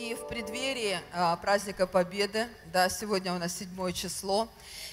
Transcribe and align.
И 0.00 0.14
в 0.14 0.26
преддверии 0.28 0.98
а, 1.12 1.36
праздника 1.36 1.86
Победы, 1.86 2.46
да, 2.72 2.88
сегодня 2.88 3.34
у 3.34 3.38
нас 3.38 3.58
седьмое 3.58 3.92
число, 3.92 4.48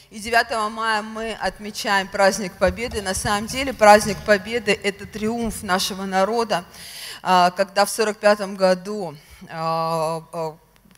и 0.09 0.19
9 0.19 0.69
мая 0.69 1.01
мы 1.01 1.31
отмечаем 1.31 2.09
праздник 2.09 2.51
Победы. 2.57 3.01
На 3.01 3.14
самом 3.14 3.48
деле 3.48 3.74
праздник 3.74 4.17
Победы– 4.25 4.78
это 4.83 5.06
триумф 5.06 5.64
нашего 5.64 6.04
народа, 6.04 6.66
а, 7.24 7.51
когда 7.51 7.85
в 7.85 7.90
1945 7.98 8.57
году 8.57 9.16
а, 9.50 10.25
а, 10.34 10.57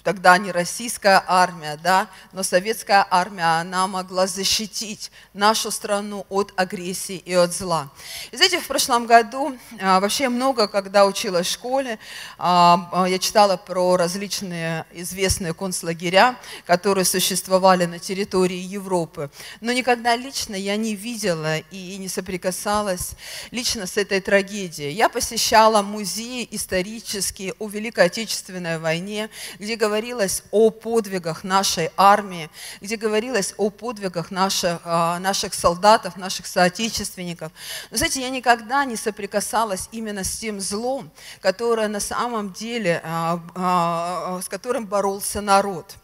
тогда 0.10 0.39
не 0.39 0.52
российская 0.52 1.23
армия, 1.28 1.78
да, 1.84 2.07
но 2.32 2.42
советская 2.42 3.05
армия, 3.12 3.60
она 3.60 3.86
могла 3.86 4.25
защитить 4.25 5.12
нашу 5.36 5.70
страну 5.70 6.25
от 6.30 6.52
агрессии 6.55 7.18
и 7.18 7.36
от 7.36 7.54
зла. 7.54 7.92
И 8.32 8.36
знаете, 8.36 8.60
в 8.60 8.66
прошлом 8.66 9.06
году, 9.06 9.56
а, 9.80 10.00
вообще 10.00 10.30
много, 10.30 10.68
когда 10.68 11.06
училась 11.06 11.46
в 11.46 11.52
школе, 11.52 12.00
а, 12.39 12.89
а, 12.92 13.06
я 13.07 13.20
читала 13.20 13.56
про 13.56 13.98
различные 13.98 14.88
известные 14.93 15.54
концлагеря, 15.54 16.36
которые 16.66 17.05
существовали 17.05 17.86
на 17.86 18.00
территории 18.00 18.57
Европы, 18.57 19.30
но 19.61 19.71
никогда 19.71 20.16
лично 20.16 20.55
я 20.55 20.75
не 20.75 20.96
видела 20.96 21.60
и 21.60 21.97
не 21.97 22.07
соприкасалась 22.07 23.11
лично 23.52 23.86
с 23.86 23.96
этой 23.96 24.21
трагедией. 24.21 24.91
Я 24.91 25.07
посещала 25.07 25.83
музеи 25.83 26.47
исторические 26.50 27.54
о 27.60 27.68
Великой 27.68 28.05
Отечественной 28.05 28.80
войне, 28.80 29.30
где 29.60 29.75
говорили 29.75 29.99
говорилось 30.00 30.44
о 30.52 30.70
подвигах 30.70 31.44
нашей 31.44 31.89
армии, 31.98 32.50
где 32.80 32.95
говорилось 32.95 33.53
о 33.58 33.70
подвигах 33.70 34.31
наших, 34.31 34.80
а, 34.86 35.20
наших 35.20 35.53
солдатов, 35.53 36.16
наших 36.16 36.48
соотечественников. 36.48 37.52
Но, 37.92 37.98
знаете, 37.98 38.22
я 38.22 38.30
никогда 38.30 38.86
не 38.86 38.95
соприкасалась 38.95 39.89
именно 39.92 40.23
с 40.23 40.38
тем 40.38 40.62
злом, 40.62 41.12
которое 41.42 41.89
на 41.89 42.00
самом 42.00 42.53
деле, 42.53 43.02
а, 43.03 43.42
а, 43.56 44.42
с 44.42 44.48
которым 44.48 44.86
боролся 44.86 45.42
народ. 45.42 45.95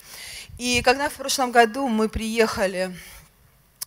И 0.58 0.82
когда 0.82 1.08
в 1.08 1.14
прошлом 1.14 1.52
году 1.52 1.88
мы 1.88 2.10
приехали 2.10 2.94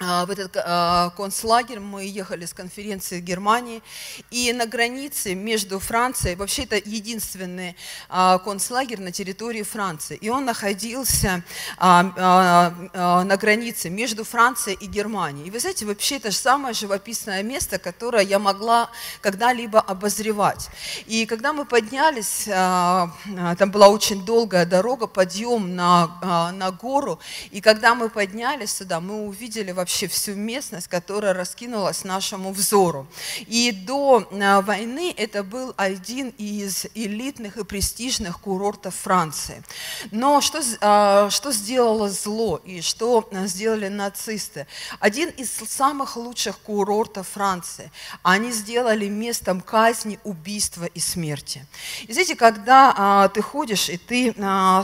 в 0.00 0.30
этот 0.30 0.56
а, 0.56 1.10
концлагерь 1.16 1.80
мы 1.80 2.04
ехали 2.04 2.46
с 2.46 2.54
конференции 2.54 3.20
в 3.20 3.24
Германии, 3.24 3.82
и 4.30 4.52
на 4.52 4.66
границе 4.66 5.34
между 5.34 5.80
Францией, 5.80 6.36
вообще 6.36 6.62
это 6.62 6.77
единственный 6.77 7.74
а, 8.08 8.38
концлагерь 8.38 9.00
на 9.00 9.10
территории 9.10 9.64
Франции, 9.64 10.16
и 10.16 10.28
он 10.28 10.44
находился 10.44 11.42
на 11.78 13.36
границе 13.41 13.91
между 13.91 14.24
Францией 14.24 14.78
и 14.80 14.86
Германией. 14.86 15.48
И 15.48 15.50
вы 15.50 15.58
знаете, 15.58 15.84
вообще 15.84 16.16
это 16.16 16.30
же 16.30 16.36
самое 16.36 16.74
живописное 16.74 17.42
место, 17.42 17.78
которое 17.78 18.22
я 18.22 18.38
могла 18.38 18.91
когда-либо 19.20 19.80
обозревать. 19.80 20.69
И 21.06 21.26
когда 21.26 21.52
мы 21.52 21.64
поднялись, 21.64 22.44
там 22.44 23.70
была 23.70 23.88
очень 23.88 24.24
долгая 24.24 24.64
дорога, 24.64 25.06
подъем 25.06 25.74
на, 25.74 26.52
на 26.52 26.70
гору, 26.70 27.19
и 27.50 27.60
когда 27.60 27.94
мы 27.94 28.08
поднялись 28.08 28.70
сюда, 28.70 29.00
мы 29.00 29.26
увидели 29.26 29.72
вообще 29.72 29.88
вообще 29.89 30.06
всю 30.06 30.34
местность, 30.34 30.86
которая 30.86 31.33
раскинулась 31.33 32.05
нашему 32.05 32.53
взору. 32.53 33.06
И 33.47 33.72
до 33.72 34.28
э, 34.31 34.61
войны 34.61 35.14
это 35.17 35.42
был 35.42 35.72
один 35.78 36.28
из 36.36 36.84
элитных 36.94 37.56
и 37.56 37.64
престижных 37.64 38.39
курортов 38.39 38.94
Франции. 38.94 39.62
Но 40.11 40.42
что, 40.42 40.59
э, 40.59 41.31
что 41.31 41.53
сделало 41.53 42.11
зло 42.11 42.61
и 42.66 42.83
что 42.83 43.27
э, 43.31 43.47
сделали 43.47 43.89
нацисты? 43.89 44.66
Один 45.00 45.31
из 45.31 45.50
самых 45.53 46.19
лучших 46.19 46.59
курортов 46.59 47.27
Франции. 47.28 47.91
Они 48.22 48.53
сделали 48.53 49.09
местом 49.09 49.62
казни, 49.62 50.19
убийства 50.22 50.84
и 50.84 51.00
смерти. 51.00 51.64
И 52.06 52.12
знаете, 52.12 52.36
когда 52.36 53.31
ты 53.33 53.41
ходишь 53.41 53.89
и 53.89 53.97
ты 53.97 54.34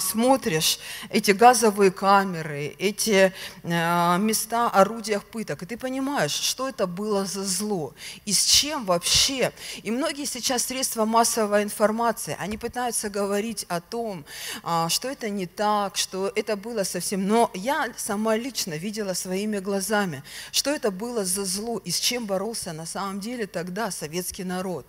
смотришь 0.00 0.78
эти 1.10 1.32
газовые 1.32 1.90
камеры, 1.90 2.74
эти 2.78 3.32
места 3.62 4.68
оружия, 4.68 4.93
орудиях 4.94 5.24
пыток, 5.24 5.62
и 5.62 5.66
ты 5.66 5.76
понимаешь, 5.76 6.32
что 6.32 6.68
это 6.68 6.86
было 6.86 7.24
за 7.24 7.44
зло, 7.44 7.94
и 8.24 8.32
с 8.32 8.44
чем 8.44 8.84
вообще. 8.84 9.52
И 9.82 9.90
многие 9.90 10.24
сейчас 10.24 10.64
средства 10.64 11.04
массовой 11.04 11.62
информации, 11.62 12.36
они 12.38 12.56
пытаются 12.56 13.10
говорить 13.10 13.66
о 13.68 13.80
том, 13.80 14.24
а, 14.62 14.88
что 14.88 15.08
это 15.08 15.28
не 15.28 15.46
так, 15.46 15.96
что 15.96 16.32
это 16.34 16.56
было 16.56 16.84
совсем... 16.84 17.26
Но 17.26 17.50
я 17.54 17.88
сама 17.96 18.36
лично 18.36 18.74
видела 18.74 19.14
своими 19.14 19.58
глазами, 19.58 20.22
что 20.52 20.70
это 20.70 20.90
было 20.90 21.24
за 21.24 21.44
зло, 21.44 21.78
и 21.78 21.90
с 21.90 21.98
чем 21.98 22.26
боролся 22.26 22.72
на 22.72 22.86
самом 22.86 23.20
деле 23.20 23.46
тогда 23.46 23.90
советский 23.90 24.44
народ. 24.44 24.86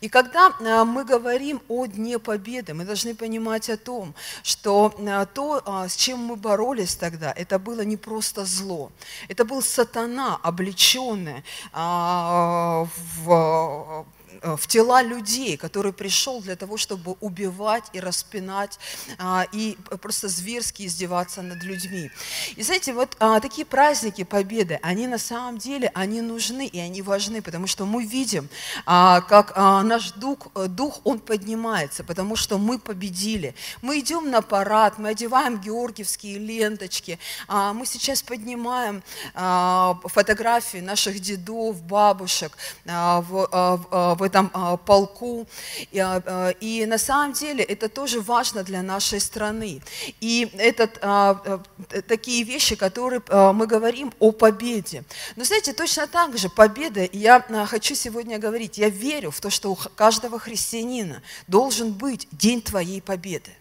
И 0.00 0.08
когда 0.08 0.52
а, 0.60 0.84
мы 0.84 1.04
говорим 1.04 1.60
о 1.68 1.86
Дне 1.86 2.18
Победы, 2.18 2.74
мы 2.74 2.84
должны 2.84 3.14
понимать 3.14 3.70
о 3.70 3.76
том, 3.76 4.14
что 4.42 4.94
а, 4.98 5.26
то, 5.26 5.62
с 5.88 5.96
чем 5.96 6.20
мы 6.20 6.36
боролись 6.36 6.94
тогда, 6.94 7.32
это 7.32 7.58
было 7.58 7.80
не 7.80 7.96
просто 7.96 8.44
зло, 8.44 8.92
это 9.28 9.47
был 9.48 9.62
сатана, 9.62 10.38
облеченный 10.42 11.42
а, 11.72 12.86
в 13.24 14.06
в 14.42 14.66
тела 14.66 15.02
людей, 15.02 15.56
который 15.56 15.92
пришел 15.92 16.40
для 16.40 16.56
того, 16.56 16.76
чтобы 16.76 17.16
убивать 17.20 17.84
и 17.92 18.00
распинать, 18.00 18.78
а, 19.18 19.46
и 19.52 19.76
просто 20.00 20.28
зверски 20.28 20.86
издеваться 20.86 21.42
над 21.42 21.62
людьми. 21.62 22.10
И 22.56 22.62
знаете, 22.62 22.92
вот 22.92 23.16
а, 23.20 23.40
такие 23.40 23.64
праздники 23.66 24.24
Победы, 24.24 24.78
они 24.82 25.06
на 25.06 25.18
самом 25.18 25.58
деле, 25.58 25.90
они 25.94 26.20
нужны 26.20 26.66
и 26.66 26.78
они 26.78 27.02
важны, 27.02 27.42
потому 27.42 27.66
что 27.66 27.86
мы 27.86 28.04
видим, 28.04 28.48
а, 28.86 29.20
как 29.22 29.56
наш 29.56 30.12
дух, 30.12 30.48
э, 30.54 30.66
дух, 30.68 31.00
он 31.04 31.18
поднимается, 31.18 32.04
потому 32.04 32.36
что 32.36 32.58
мы 32.58 32.78
победили. 32.78 33.54
Мы 33.82 34.00
идем 34.00 34.30
на 34.30 34.42
парад, 34.42 34.98
мы 34.98 35.10
одеваем 35.10 35.58
георгиевские 35.58 36.38
ленточки, 36.38 37.18
мы 37.48 37.86
сейчас 37.86 38.22
поднимаем 38.22 39.02
фотографии 39.34 40.78
наших 40.78 41.20
дедов, 41.20 41.82
бабушек 41.82 42.56
в, 42.84 44.16
в 44.18 44.22
этом 44.28 44.50
а, 44.54 44.76
полку. 44.76 45.46
А, 45.94 46.22
а, 46.24 46.50
и 46.60 46.86
на 46.86 46.98
самом 46.98 47.32
деле 47.32 47.64
это 47.64 47.88
тоже 47.88 48.20
важно 48.20 48.62
для 48.62 48.82
нашей 48.82 49.20
страны. 49.20 49.82
И 50.20 50.48
это 50.56 51.60
такие 52.06 52.44
вещи, 52.44 52.76
которые 52.76 53.22
мы 53.52 53.66
говорим 53.66 54.12
о 54.18 54.32
победе. 54.32 55.04
Но 55.36 55.44
знаете, 55.44 55.72
точно 55.72 56.06
так 56.06 56.36
же 56.38 56.48
победа, 56.48 57.08
я 57.12 57.40
хочу 57.66 57.94
сегодня 57.94 58.38
говорить, 58.38 58.78
я 58.78 58.88
верю 58.88 59.30
в 59.30 59.40
то, 59.40 59.50
что 59.50 59.72
у 59.72 59.76
каждого 59.76 60.38
христианина 60.38 61.22
должен 61.46 61.92
быть 61.92 62.28
день 62.32 62.62
твоей 62.62 63.02
победы. 63.02 63.57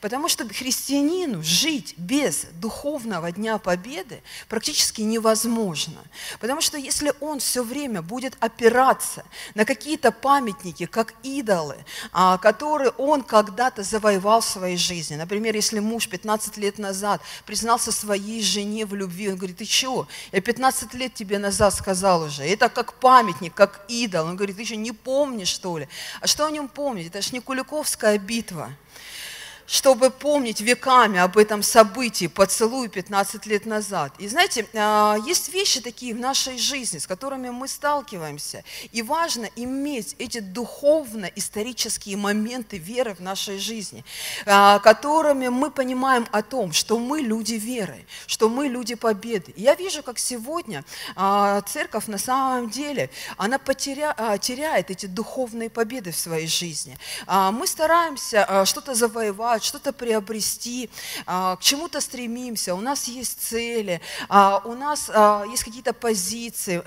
Потому 0.00 0.28
что 0.28 0.48
христианину 0.48 1.42
жить 1.42 1.94
без 1.96 2.46
духовного 2.52 3.32
Дня 3.32 3.58
Победы 3.58 4.22
практически 4.48 5.02
невозможно. 5.02 6.00
Потому 6.40 6.60
что 6.60 6.78
если 6.78 7.12
он 7.20 7.40
все 7.40 7.62
время 7.62 8.02
будет 8.02 8.36
опираться 8.40 9.24
на 9.54 9.64
какие-то 9.64 10.12
памятники, 10.12 10.86
как 10.86 11.14
идолы, 11.22 11.76
а, 12.12 12.38
которые 12.38 12.90
он 12.90 13.22
когда-то 13.22 13.82
завоевал 13.82 14.40
в 14.40 14.44
своей 14.44 14.76
жизни. 14.76 15.16
Например, 15.16 15.54
если 15.54 15.78
муж 15.78 16.08
15 16.08 16.56
лет 16.56 16.78
назад 16.78 17.20
признался 17.46 17.92
своей 17.92 18.42
жене 18.42 18.86
в 18.86 18.94
любви, 18.94 19.28
он 19.28 19.36
говорит, 19.36 19.58
ты 19.58 19.64
чего? 19.64 20.06
Я 20.32 20.40
15 20.40 20.94
лет 20.94 21.14
тебе 21.14 21.38
назад 21.38 21.74
сказал 21.74 22.22
уже. 22.22 22.44
Это 22.44 22.68
как 22.68 22.94
памятник, 22.94 23.54
как 23.54 23.84
идол. 23.88 24.26
Он 24.26 24.36
говорит, 24.36 24.56
ты 24.56 24.64
что, 24.64 24.76
не 24.76 24.92
помнишь, 24.92 25.48
что 25.48 25.78
ли? 25.78 25.88
А 26.20 26.26
что 26.26 26.46
о 26.46 26.50
нем 26.50 26.68
помнить? 26.68 27.08
Это 27.08 27.22
же 27.22 27.30
не 27.32 27.40
Куликовская 27.40 28.18
битва 28.18 28.72
чтобы 29.68 30.08
помнить 30.08 30.62
веками 30.62 31.18
об 31.18 31.36
этом 31.36 31.62
событии, 31.62 32.26
поцелуй 32.26 32.88
15 32.88 33.44
лет 33.44 33.66
назад. 33.66 34.14
И 34.18 34.26
знаете, 34.26 34.66
а, 34.74 35.16
есть 35.26 35.52
вещи 35.52 35.82
такие 35.82 36.14
в 36.14 36.18
нашей 36.18 36.56
жизни, 36.56 36.96
с 36.96 37.06
которыми 37.06 37.50
мы 37.50 37.68
сталкиваемся. 37.68 38.64
И 38.92 39.02
важно 39.02 39.46
иметь 39.56 40.16
эти 40.18 40.40
духовно-исторические 40.40 42.16
моменты 42.16 42.78
веры 42.78 43.14
в 43.14 43.20
нашей 43.20 43.58
жизни, 43.58 44.04
а, 44.46 44.78
которыми 44.78 45.48
мы 45.48 45.70
понимаем 45.70 46.26
о 46.32 46.42
том, 46.42 46.72
что 46.72 46.98
мы 46.98 47.20
люди 47.20 47.54
веры, 47.54 48.06
что 48.26 48.48
мы 48.48 48.68
люди 48.68 48.94
победы. 48.94 49.52
И 49.54 49.62
я 49.62 49.74
вижу, 49.74 50.02
как 50.02 50.18
сегодня 50.18 50.82
а, 51.14 51.60
церковь 51.60 52.06
на 52.06 52.16
самом 52.16 52.70
деле, 52.70 53.10
она 53.36 53.58
потеря, 53.58 54.16
теряет 54.40 54.90
эти 54.90 55.04
духовные 55.04 55.68
победы 55.68 56.10
в 56.10 56.16
своей 56.16 56.46
жизни. 56.46 56.96
Мы 57.26 57.66
стараемся 57.66 58.64
что-то 58.64 58.94
завоевать, 58.94 59.57
развивать, 59.58 59.64
что-то 59.64 59.92
приобрести, 59.92 60.90
а, 61.26 61.56
к 61.56 61.60
чему-то 61.60 62.00
стремимся, 62.00 62.74
у 62.74 62.80
нас 62.80 63.08
есть 63.08 63.40
цели, 63.40 64.00
а, 64.28 64.62
у 64.64 64.74
нас 64.74 65.10
а, 65.12 65.44
есть 65.50 65.64
какие-то 65.64 65.92
позиции, 65.92 66.82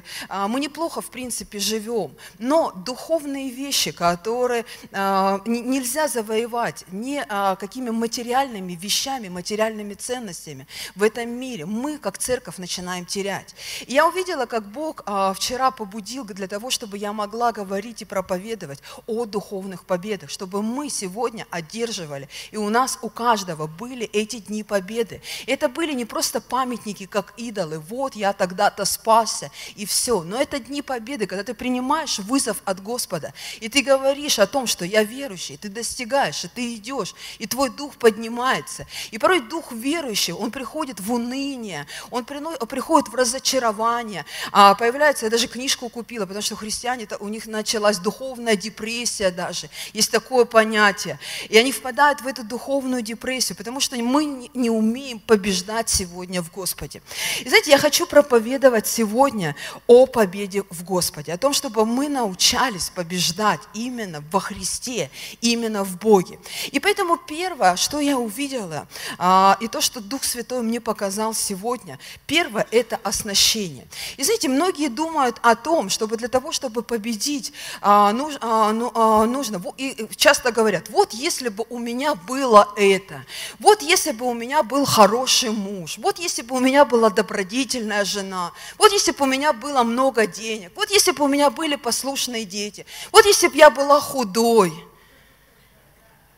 мы 0.48 0.60
неплохо, 0.60 1.02
в 1.02 1.10
принципе, 1.10 1.60
живем, 1.60 2.12
но 2.40 2.72
духовные 2.72 3.50
вещи, 3.50 3.92
которые 3.92 4.66
нельзя 4.92 6.08
завоевать 6.08 6.86
ни 6.92 7.22
какими 7.56 7.90
материальными 7.90 8.74
вещами, 8.74 9.30
материальными 9.30 9.94
ценностями 9.94 10.68
в 10.96 11.04
этом 11.04 11.30
мире, 11.30 11.66
мы, 11.66 11.98
как 11.98 12.18
церковь, 12.18 12.58
начинаем 12.58 13.06
терять. 13.06 13.56
И 13.88 13.94
я 13.94 14.08
увидела, 14.08 14.46
как 14.46 14.64
Бог 14.72 15.04
вчера 15.36 15.72
побудил 15.72 16.24
для 16.26 16.48
того, 16.48 16.70
чтобы 16.70 16.98
я 16.98 17.14
могла 17.14 17.52
говорить 17.52 18.02
и 18.02 18.06
проповедовать 18.06 18.80
о 19.08 19.26
духовных 19.26 19.86
победах, 19.86 20.30
чтобы 20.30 20.62
мы 20.62 20.90
сегодня 20.90 21.46
одерживали 21.50 22.30
и 22.52 22.58
у 22.62 22.70
нас, 22.70 23.00
у 23.02 23.10
каждого 23.10 23.68
были 23.68 24.06
эти 24.06 24.38
дни 24.38 24.64
победы. 24.64 25.22
Это 25.48 25.68
были 25.70 25.94
не 25.94 26.06
просто 26.06 26.42
памятники, 26.42 27.06
как 27.06 27.34
идолы. 27.38 27.80
Вот 27.80 28.16
я 28.16 28.34
тогда-то 28.34 28.86
спасся, 28.86 29.52
и 29.76 29.86
все. 29.86 30.24
Но 30.24 30.40
это 30.42 30.60
дни 30.60 30.82
победы, 30.82 31.28
когда 31.28 31.44
ты 31.44 31.54
принимаешь 31.54 32.20
вызов 32.20 32.58
от 32.66 32.82
Господа, 32.82 33.34
и 33.60 33.70
ты 33.70 33.82
говоришь 33.82 34.40
о 34.40 34.48
том, 34.48 34.68
что 34.68 34.86
я 34.86 35.04
верующий, 35.04 35.58
ты 35.58 35.70
достигаешь, 35.70 36.44
и 36.44 36.48
ты 36.48 36.76
идешь, 36.76 37.14
и 37.40 37.48
твой 37.48 37.70
дух 37.70 37.98
поднимается. 37.98 38.88
И 39.12 39.18
порой 39.18 39.42
дух 39.42 39.72
верующий, 39.72 40.34
он 40.34 40.52
приходит 40.52 41.00
в 41.00 41.12
уныние, 41.12 41.88
он 42.10 42.26
приходит 42.26 43.10
в 43.10 43.16
разочарование. 43.16 44.26
А 44.52 44.76
появляется, 44.76 45.26
я 45.26 45.32
даже 45.32 45.48
книжку 45.48 45.90
купила, 45.90 46.26
потому 46.26 46.42
что 46.42 46.56
христиане, 46.56 47.08
у 47.20 47.28
них 47.28 47.48
началась 47.48 47.98
духовная 47.98 48.56
депрессия 48.56 49.32
даже. 49.32 49.70
Есть 49.94 50.12
такое 50.12 50.46
понятие. 50.46 51.20
И 51.50 51.58
они 51.58 51.72
впадают 51.72 52.22
в 52.22 52.28
эту 52.28 52.44
духовную 52.52 53.02
депрессию, 53.02 53.56
потому 53.56 53.80
что 53.80 53.96
мы 53.96 54.50
не 54.54 54.70
умеем 54.70 55.20
побеждать 55.20 55.90
сегодня 55.90 56.42
в 56.42 56.52
Господе. 56.52 57.02
И 57.40 57.48
знаете, 57.48 57.72
я 57.72 57.78
хочу 57.78 58.06
проповедовать 58.06 58.88
сегодня 58.88 59.56
о 59.88 60.06
победе 60.06 60.64
в 60.70 60.84
Господе, 60.84 61.32
о 61.32 61.38
том, 61.38 61.54
чтобы 61.54 61.86
мы 61.86 62.10
научались 62.10 62.90
побеждать 62.90 63.62
именно 63.74 64.22
во 64.32 64.42
Христе, 64.42 65.10
именно 65.40 65.86
в 65.86 65.98
Боге. 65.98 66.40
И 66.74 66.80
поэтому 66.82 67.18
первое, 67.18 67.78
что 67.78 68.02
я 68.02 68.18
увидела, 68.18 68.86
а, 69.18 69.58
и 69.62 69.70
то, 69.70 69.80
что 69.80 70.02
Дух 70.02 70.26
Святой 70.26 70.62
мне 70.62 70.82
показал 70.82 71.34
сегодня, 71.34 72.00
первое– 72.28 72.68
это 72.72 73.00
оснащение. 73.04 73.88
И 74.18 74.24
знаете, 74.24 74.50
многие 74.50 74.90
думают 74.90 75.38
о 75.42 75.56
том, 75.56 75.90
чтобы 75.90 76.18
для 76.18 76.28
того, 76.28 76.52
чтобы 76.52 76.84
победить, 76.84 77.54
а, 77.82 78.14
а, 78.42 78.74
ну, 78.74 79.26
нужно, 79.26 79.64
и 79.78 80.10
часто 80.18 80.52
говорят, 80.52 80.90
вот 80.90 81.14
если 81.14 81.48
бы 81.48 81.66
у 81.70 81.80
меня 81.80 82.16
было 82.42 82.74
это, 82.76 83.24
вот 83.60 83.82
если 83.84 84.12
бы 84.12 84.26
у 84.26 84.34
меня 84.34 84.64
был 84.64 84.86
хороший 84.86 85.52
муж, 85.52 85.98
вот 86.00 86.18
если 86.18 86.42
бы 86.42 86.56
у 86.56 86.60
меня 86.60 86.86
была 86.86 87.10
добродетельная 87.10 88.04
жена, 88.04 88.52
вот 88.78 88.92
если 88.92 89.12
бы 89.12 89.26
у 89.26 89.28
меня 89.28 89.54
было 89.54 89.84
много 89.84 90.26
денег, 90.26 90.72
вот 90.76 90.90
если 90.90 91.12
бы 91.12 91.26
у 91.26 91.28
меня 91.28 91.52
были 91.52 91.76
послушные 91.76 92.46
дети, 92.46 92.86
вот 93.12 93.26
если 93.26 93.48
бы 93.48 93.58
я 93.58 93.70
была 93.70 94.02
худой, 94.02 94.74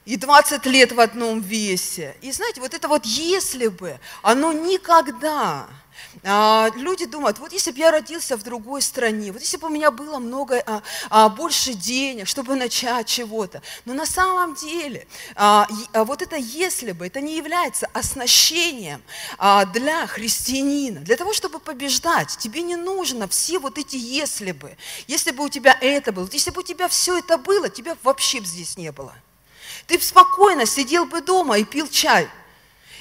и 0.06 0.18
20 0.18 0.66
лет 0.66 0.92
в 0.92 1.00
одном 1.00 1.42
весе. 1.42 2.16
И 2.22 2.32
знаете, 2.32 2.62
вот 2.62 2.74
это 2.74 2.88
вот 2.88 3.06
если 3.06 3.68
бы, 3.68 4.00
оно 4.22 4.52
никогда 4.52 5.68
а, 6.24 6.70
люди 6.76 7.06
думают, 7.06 7.40
вот 7.40 7.54
если 7.54 7.72
бы 7.72 7.80
я 7.80 7.92
родился 7.92 8.38
в 8.38 8.44
другой 8.44 8.82
стране, 8.82 9.32
вот 9.32 9.42
если 9.42 9.58
бы 9.58 9.68
у 9.68 9.70
меня 9.70 9.92
было 9.92 10.20
много, 10.20 10.62
а, 10.66 10.82
а, 11.10 11.30
больше 11.30 11.74
денег, 11.74 12.28
чтобы 12.28 12.56
начать 12.56 13.08
чего-то. 13.08 13.62
Но 13.86 13.94
на 13.94 14.06
самом 14.06 14.56
деле 14.56 15.08
вот 15.94 16.22
это 16.22 16.36
если 16.36 16.92
бы, 16.92 17.08
это 17.08 17.22
не 17.22 17.38
является 17.38 17.88
оснащением 17.94 19.02
для 19.74 20.08
христианина. 20.08 21.00
Для 21.02 21.16
того, 21.16 21.34
чтобы 21.34 21.60
побеждать, 21.60 22.38
тебе 22.38 22.62
не 22.62 22.76
нужно 22.76 23.28
все 23.28 23.60
вот 23.60 23.78
эти 23.78 23.96
если 23.96 24.52
бы. 24.52 24.76
Если 25.08 25.32
бы 25.32 25.44
у 25.46 25.50
тебя 25.50 25.78
это 25.80 26.12
было, 26.12 26.28
если 26.32 26.52
бы 26.52 26.62
у 26.62 26.64
тебя 26.64 26.88
все 26.88 27.18
это 27.18 27.38
было, 27.38 27.70
тебя 27.70 27.98
вообще 28.04 28.40
бы 28.40 28.46
здесь 28.46 28.78
не 28.78 28.92
было. 28.92 29.14
Ты 29.88 30.00
спокойно 30.00 30.66
сидел 30.66 31.06
бы 31.06 31.22
дома 31.22 31.58
и 31.58 31.64
пил 31.64 31.88
чай– 31.88 32.30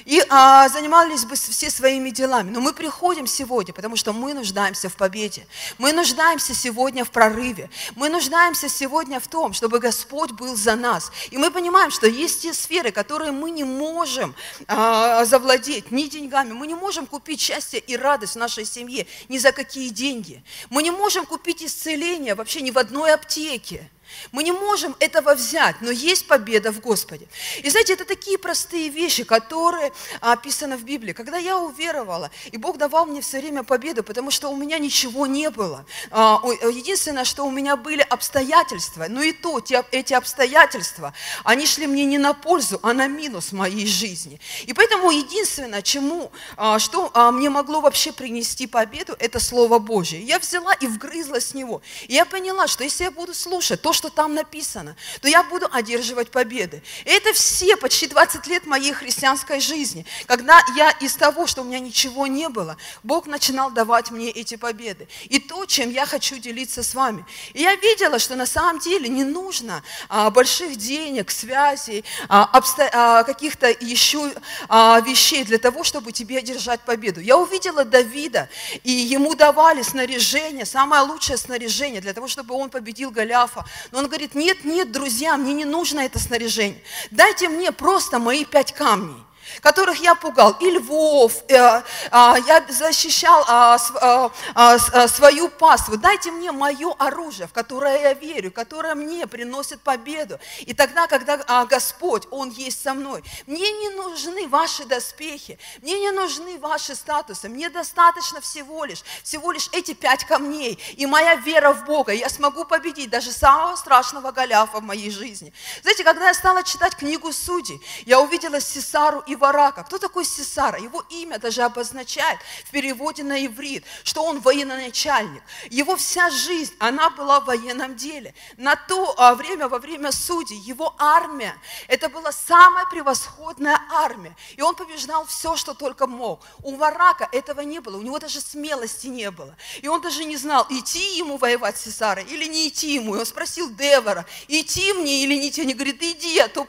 и 0.05 0.23
а, 0.29 0.67
занимались 0.69 1.25
бы 1.25 1.35
все 1.35 1.69
своими 1.69 2.09
делами. 2.09 2.49
Но 2.49 2.59
мы 2.59 2.73
приходим 2.73 3.27
сегодня, 3.27 3.73
потому 3.73 3.95
что 3.95 4.13
мы 4.13 4.33
нуждаемся 4.33 4.89
в 4.89 4.95
победе. 4.95 5.47
Мы 5.77 5.93
нуждаемся 5.93 6.53
сегодня 6.53 7.05
в 7.05 7.11
прорыве. 7.11 7.69
Мы 7.95 8.09
нуждаемся 8.09 8.69
сегодня 8.69 9.19
в 9.19 9.27
том, 9.27 9.53
чтобы 9.53 9.79
Господь 9.79 10.31
был 10.31 10.55
за 10.55 10.75
нас. 10.75 11.11
И 11.31 11.37
мы 11.37 11.51
понимаем, 11.51 11.91
что 11.91 12.07
есть 12.07 12.41
те 12.41 12.53
сферы, 12.53 12.91
которые 12.91 13.31
мы 13.31 13.51
не 13.51 13.63
можем 13.63 14.35
а, 14.67 15.25
завладеть 15.25 15.91
ни 15.91 16.03
деньгами. 16.03 16.53
Мы 16.53 16.67
не 16.67 16.75
можем 16.75 17.05
купить 17.05 17.39
счастье 17.39 17.79
и 17.79 17.95
радость 17.95 18.33
в 18.33 18.39
нашей 18.39 18.65
семье 18.65 19.07
ни 19.29 19.37
за 19.37 19.51
какие 19.51 19.89
деньги. 19.89 20.43
Мы 20.69 20.83
не 20.83 20.91
можем 20.91 21.25
купить 21.25 21.63
исцеление 21.63 22.35
вообще 22.35 22.61
ни 22.61 22.71
в 22.71 22.77
одной 22.77 23.13
аптеке. 23.13 23.89
Мы 24.31 24.43
не 24.43 24.51
можем 24.51 24.95
этого 24.99 25.35
взять, 25.35 25.75
но 25.81 25.91
есть 25.91 26.27
победа 26.27 26.71
в 26.71 26.79
Господе. 26.79 27.27
И 27.61 27.69
знаете, 27.69 27.93
это 27.93 28.05
такие 28.05 28.37
простые 28.37 28.89
вещи, 28.89 29.23
которые 29.23 29.91
описаны 30.21 30.77
в 30.77 30.83
Библии. 30.83 31.13
Когда 31.13 31.37
я 31.37 31.57
уверовала, 31.57 32.31
и 32.51 32.57
Бог 32.57 32.77
давал 32.77 33.05
мне 33.05 33.21
все 33.21 33.39
время 33.39 33.63
победу, 33.63 34.03
потому 34.03 34.31
что 34.31 34.49
у 34.49 34.55
меня 34.55 34.77
ничего 34.79 35.27
не 35.27 35.49
было. 35.49 35.85
А, 36.11 36.39
единственное, 36.69 37.25
что 37.25 37.45
у 37.45 37.51
меня 37.51 37.75
были 37.75 38.01
обстоятельства, 38.01 39.05
но 39.09 39.21
и 39.21 39.31
то, 39.31 39.61
эти 39.91 40.13
обстоятельства, 40.13 41.13
они 41.43 41.65
шли 41.65 41.87
мне 41.87 42.05
не 42.05 42.17
на 42.17 42.33
пользу, 42.33 42.79
а 42.83 42.93
на 42.93 43.07
минус 43.07 43.51
моей 43.51 43.85
жизни. 43.85 44.39
И 44.65 44.73
поэтому 44.73 45.11
единственное, 45.11 45.81
чему, 45.81 46.31
а, 46.57 46.79
что 46.79 47.11
а, 47.13 47.31
мне 47.31 47.49
могло 47.49 47.81
вообще 47.81 48.11
принести 48.11 48.67
победу, 48.67 49.15
это 49.19 49.39
Слово 49.39 49.79
Божье. 49.79 50.21
Я 50.21 50.39
взяла 50.39 50.73
и 50.73 50.87
вгрызлась 50.87 51.47
с 51.47 51.53
него. 51.53 51.81
И 52.07 52.13
я 52.13 52.25
поняла, 52.25 52.67
что 52.67 52.83
если 52.83 53.05
я 53.05 53.11
буду 53.11 53.33
слушать 53.33 53.81
то, 53.81 53.93
что 53.93 54.02
что 54.03 54.09
там 54.09 54.33
написано, 54.33 54.97
то 55.21 55.29
я 55.29 55.43
буду 55.43 55.65
одерживать 55.71 56.29
победы. 56.29 56.83
И 57.05 57.09
это 57.09 57.31
все 57.31 57.77
почти 57.77 58.07
20 58.07 58.45
лет 58.47 58.65
моей 58.65 58.91
христианской 58.91 59.61
жизни, 59.61 60.05
когда 60.25 60.59
я 60.75 60.91
из 60.91 61.15
того, 61.15 61.47
что 61.47 61.61
у 61.61 61.63
меня 61.63 61.79
ничего 61.79 62.27
не 62.27 62.49
было, 62.49 62.75
Бог 63.01 63.27
начинал 63.27 63.71
давать 63.71 64.11
мне 64.11 64.29
эти 64.29 64.57
победы. 64.57 65.07
И 65.29 65.39
то, 65.39 65.65
чем 65.65 65.89
я 65.89 66.05
хочу 66.05 66.37
делиться 66.37 66.83
с 66.83 66.93
вами. 66.95 67.25
И 67.53 67.61
я 67.61 67.75
видела, 67.77 68.19
что 68.19 68.35
на 68.35 68.45
самом 68.45 68.79
деле 68.79 69.07
не 69.07 69.23
нужно 69.23 69.81
а, 70.09 70.29
больших 70.29 70.75
денег, 70.75 71.31
связей, 71.31 72.03
а, 72.27 72.43
обсто... 72.51 72.89
а, 72.91 73.23
каких-то 73.23 73.69
еще 73.69 74.33
а, 74.67 74.99
вещей 74.99 75.45
для 75.45 75.59
того, 75.59 75.85
чтобы 75.85 76.11
тебе 76.11 76.39
одержать 76.39 76.81
победу. 76.81 77.21
Я 77.21 77.37
увидела 77.37 77.85
Давида, 77.85 78.49
и 78.83 78.91
ему 78.91 79.33
давали 79.33 79.81
снаряжение, 79.81 80.65
самое 80.65 81.03
лучшее 81.03 81.37
снаряжение 81.37 82.01
для 82.01 82.11
того, 82.11 82.27
чтобы 82.27 82.53
он 82.55 82.69
победил 82.69 83.09
Голиафа. 83.09 83.63
Но 83.91 83.99
он 83.99 84.07
говорит, 84.07 84.35
нет, 84.35 84.63
нет, 84.63 84.91
друзья, 84.91 85.37
мне 85.37 85.53
не 85.53 85.65
нужно 85.65 86.01
это 86.01 86.19
снаряжение. 86.19 86.81
Дайте 87.11 87.49
мне 87.49 87.71
просто 87.71 88.19
мои 88.19 88.45
пять 88.45 88.73
камней 88.73 89.23
которых 89.61 89.99
я 89.99 90.15
пугал, 90.15 90.55
и 90.59 90.69
львов, 90.71 91.33
э, 91.47 91.55
э, 91.55 91.81
я 92.11 92.65
защищал 92.69 93.45
э, 93.47 94.29
э, 94.55 95.07
свою 95.07 95.49
паству. 95.49 95.97
Дайте 95.97 96.31
мне 96.31 96.51
мое 96.51 96.93
оружие, 96.97 97.47
в 97.47 97.53
которое 97.53 98.01
я 98.01 98.13
верю, 98.13 98.51
которое 98.51 98.95
мне 98.95 99.27
приносит 99.27 99.81
победу. 99.81 100.39
И 100.61 100.73
тогда, 100.73 101.07
когда 101.07 101.65
Господь, 101.65 102.23
Он 102.31 102.49
есть 102.49 102.81
со 102.81 102.93
мной, 102.93 103.23
мне 103.47 103.71
не 103.71 103.89
нужны 103.89 104.47
ваши 104.47 104.85
доспехи, 104.85 105.59
мне 105.81 105.99
не 105.99 106.11
нужны 106.11 106.57
ваши 106.59 106.95
статусы, 106.95 107.49
мне 107.49 107.69
достаточно 107.69 108.41
всего 108.41 108.85
лишь, 108.85 109.03
всего 109.23 109.51
лишь 109.51 109.69
эти 109.71 109.93
пять 109.93 110.25
камней 110.25 110.79
и 110.97 111.05
моя 111.05 111.35
вера 111.35 111.73
в 111.73 111.85
Бога. 111.85 112.11
Я 112.11 112.29
смогу 112.29 112.65
победить 112.65 113.09
даже 113.09 113.31
самого 113.31 113.75
страшного 113.75 114.31
Голиафа 114.31 114.79
в 114.79 114.83
моей 114.83 115.11
жизни. 115.11 115.53
Знаете, 115.81 116.03
когда 116.03 116.27
я 116.27 116.33
стала 116.33 116.63
читать 116.63 116.95
книгу 116.95 117.31
Судей, 117.31 117.81
я 118.05 118.19
увидела 118.19 118.59
Сесару 118.59 119.19
и 119.27 119.35
Варака. 119.43 119.83
Кто 119.83 119.97
такой 119.97 120.23
Сесара? 120.23 120.79
Его 120.79 121.03
имя 121.09 121.37
даже 121.37 121.63
обозначает 121.63 122.39
в 122.65 122.71
переводе 122.71 123.23
на 123.23 123.45
иврит, 123.45 123.83
что 124.05 124.23
он 124.23 124.39
военачальник. 124.39 125.43
Его 125.69 125.97
вся 125.97 126.29
жизнь, 126.29 126.73
она 126.79 127.09
была 127.09 127.41
в 127.41 127.45
военном 127.45 127.97
деле. 127.97 128.33
На 128.55 128.77
то 128.77 129.13
а, 129.17 129.35
время, 129.35 129.67
во 129.67 129.79
время 129.79 130.13
судей, 130.13 130.55
его 130.59 130.95
армия, 130.97 131.53
это 131.89 132.07
была 132.07 132.31
самая 132.31 132.85
превосходная 132.85 133.77
армия. 133.91 134.33
И 134.55 134.61
он 134.61 134.75
побеждал 134.75 135.25
все, 135.25 135.57
что 135.57 135.73
только 135.73 136.07
мог. 136.07 136.39
У 136.63 136.77
Варака 136.77 137.27
этого 137.33 137.59
не 137.61 137.79
было, 137.79 137.97
у 137.97 138.01
него 138.01 138.19
даже 138.19 138.39
смелости 138.39 139.07
не 139.07 139.29
было. 139.29 139.57
И 139.81 139.89
он 139.89 139.99
даже 139.99 140.23
не 140.23 140.37
знал, 140.37 140.65
идти 140.69 141.17
ему 141.17 141.35
воевать 141.35 141.77
с 141.77 141.81
Сесарой 141.81 142.23
или 142.23 142.45
не 142.45 142.69
идти 142.69 142.93
ему. 142.93 143.15
И 143.15 143.19
он 143.19 143.25
спросил 143.25 143.69
Девора, 143.71 144.25
идти 144.47 144.93
мне 144.93 145.23
или 145.23 145.35
не 145.35 145.49
идти? 145.49 145.63
Они 145.63 145.73
говорят, 145.73 145.97
иди, 145.99 146.39
а 146.39 146.47
то, 146.47 146.65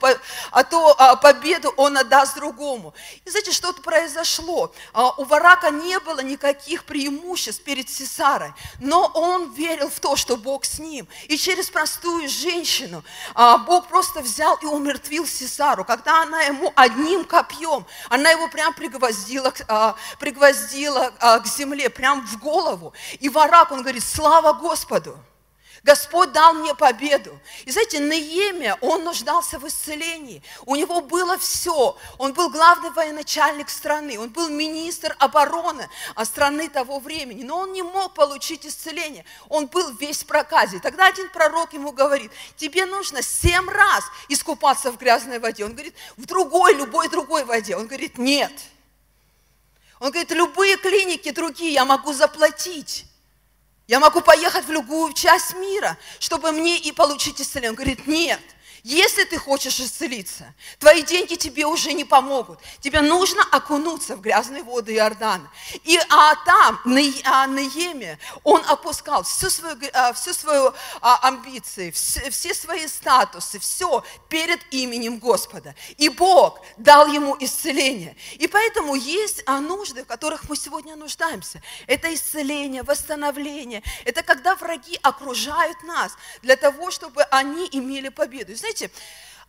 а 0.51 0.65
то 0.65 0.97
а, 0.99 1.15
победу 1.15 1.73
он 1.77 1.97
отдаст 1.97 2.35
другому 2.35 2.64
другому. 2.65 2.95
И 3.25 3.31
знаете, 3.31 3.53
что-то 3.53 3.83
произошло. 3.83 4.73
А, 4.93 5.11
у 5.19 5.25
Варака 5.25 5.71
не 5.71 5.99
было 6.01 6.21
никаких 6.21 6.85
преимуществ 6.85 7.63
перед 7.63 7.89
Сесарой, 7.89 8.53
но 8.81 9.11
он 9.15 9.53
верил 9.53 9.91
в 9.91 10.01
то, 10.01 10.17
что 10.17 10.37
Бог 10.37 10.65
с 10.65 10.79
ним. 10.79 11.07
И 11.29 11.37
через 11.37 11.71
простую 11.71 12.29
женщину 12.29 13.05
а, 13.35 13.59
Бог 13.59 13.89
просто 13.89 14.21
взял 14.21 14.57
и 14.57 14.67
умертвил 14.67 15.27
Сесару. 15.27 15.85
Когда 15.85 16.23
она 16.23 16.43
ему 16.43 16.73
одним 16.75 17.25
копьем, 17.25 17.85
она 18.09 18.31
его 18.31 18.49
прям 18.49 18.75
пригвоздила, 18.75 19.53
а, 19.69 19.95
пригвоздила 20.19 21.13
к 21.21 21.47
земле, 21.47 21.91
прям 21.91 22.27
в 22.27 22.39
голову. 22.39 22.93
И 23.21 23.29
Варак, 23.29 23.73
он 23.73 23.83
говорит, 23.83 24.05
слава 24.05 24.53
Господу! 24.53 25.19
Господь 25.85 26.33
дал 26.33 26.55
мне 26.55 26.75
победу. 26.75 27.39
И 27.67 27.71
знаете, 27.71 27.99
Неемия, 27.99 28.79
он 28.81 29.05
нуждался 29.05 29.59
в 29.59 29.69
исцелении. 29.69 30.43
У 30.65 30.77
него 30.77 31.03
было 31.03 31.37
все. 31.37 31.99
Он 32.17 32.33
был 32.33 32.49
главный 32.49 32.89
военачальник 32.89 33.69
страны, 33.69 34.19
он 34.19 34.31
был 34.31 34.49
министр 34.49 35.15
обороны 35.19 35.87
страны 36.25 36.71
того 36.71 37.01
времени. 37.01 37.43
Но 37.43 37.59
он 37.59 37.73
не 37.75 37.83
мог 37.83 38.15
получить 38.15 38.65
исцеление. 38.65 39.27
Он 39.51 39.67
был 39.67 39.93
весь 39.97 40.23
в 40.23 40.27
проказе. 40.27 40.81
Тогда 40.81 41.09
один 41.09 41.29
пророк 41.29 41.75
ему 41.75 41.93
говорит, 41.93 42.33
тебе 42.57 42.87
нужно 42.87 43.21
семь 43.21 43.69
раз 43.69 44.05
искупаться 44.31 44.91
в 44.91 44.97
грязной 44.97 45.39
воде. 45.39 45.67
Он 45.67 45.73
говорит, 45.73 45.95
в 46.17 46.25
другой, 46.25 46.75
любой 46.77 47.11
другой 47.11 47.45
воде. 47.45 47.77
Он 47.77 47.87
говорит, 47.87 48.17
нет. 48.17 48.53
Он 50.01 50.11
говорит, 50.11 50.31
любые 50.31 50.79
клиники 50.79 51.31
другие 51.31 51.75
я 51.75 51.85
могу 51.85 52.15
заплатить. 52.15 53.05
Я 53.87 54.01
могу 54.01 54.23
поехать 54.23 54.65
в 54.65 54.71
любую 54.71 55.13
часть 55.13 55.55
мира, 55.55 55.99
чтобы 56.19 56.53
мне 56.53 56.79
и 56.79 56.91
получить 56.91 57.41
исцеление. 57.41 57.71
Он 57.71 57.77
говорит, 57.77 58.07
нет, 58.07 58.41
если 58.87 59.25
ты 59.25 59.39
хочешь 59.39 59.81
исцелиться, 59.81 60.53
твои 60.79 61.03
деньги 61.03 61.37
тебе 61.37 61.65
уже 61.65 61.95
не 61.95 62.05
помогут. 62.05 62.59
Тебе 62.81 63.01
нужно 63.01 63.43
окунуться 63.51 64.15
в 64.15 64.21
грязные 64.21 64.63
воды 64.63 64.95
Иордана. 64.95 65.51
И 65.85 65.99
а 66.11 66.35
там, 66.45 66.79
на 66.85 67.01
а, 67.25 67.47
Нееме, 67.47 68.19
он 68.43 68.63
опускал 68.69 69.23
всю 69.23 69.49
свою, 69.49 69.79
а, 69.95 70.13
всю 70.13 70.35
свою 70.35 70.75
а, 71.01 71.19
амбиции, 71.27 71.93
все, 71.93 72.29
все 72.29 72.53
свои 72.53 72.87
статусы, 72.87 73.59
все 73.59 74.05
перед 74.29 74.61
именем 74.71 75.19
Господа. 75.19 75.75
И 75.97 76.11
Бог 76.11 76.61
дал 76.77 77.07
ему 77.07 77.39
исцеление. 77.41 78.15
И 78.35 78.47
поэтому 78.49 78.97
есть 78.97 79.43
а, 79.47 79.61
нужды, 79.61 80.05
в 80.05 80.07
которых 80.07 80.47
мы 80.47 80.57
сегодня 80.57 80.95
нуждаемся. 80.95 81.63
Это 81.87 82.13
исцеление, 82.13 82.83
восстановление. 82.83 83.83
Это 84.05 84.23
когда 84.23 84.55
враги 84.57 84.99
окружают 85.01 85.83
нас 85.85 86.13
для 86.43 86.57
того, 86.57 86.91
чтобы 86.91 87.23
они 87.23 87.67
имели 87.73 88.11
победу. 88.11 88.55
Знаете, 88.55 88.74
знаете, 88.75 88.91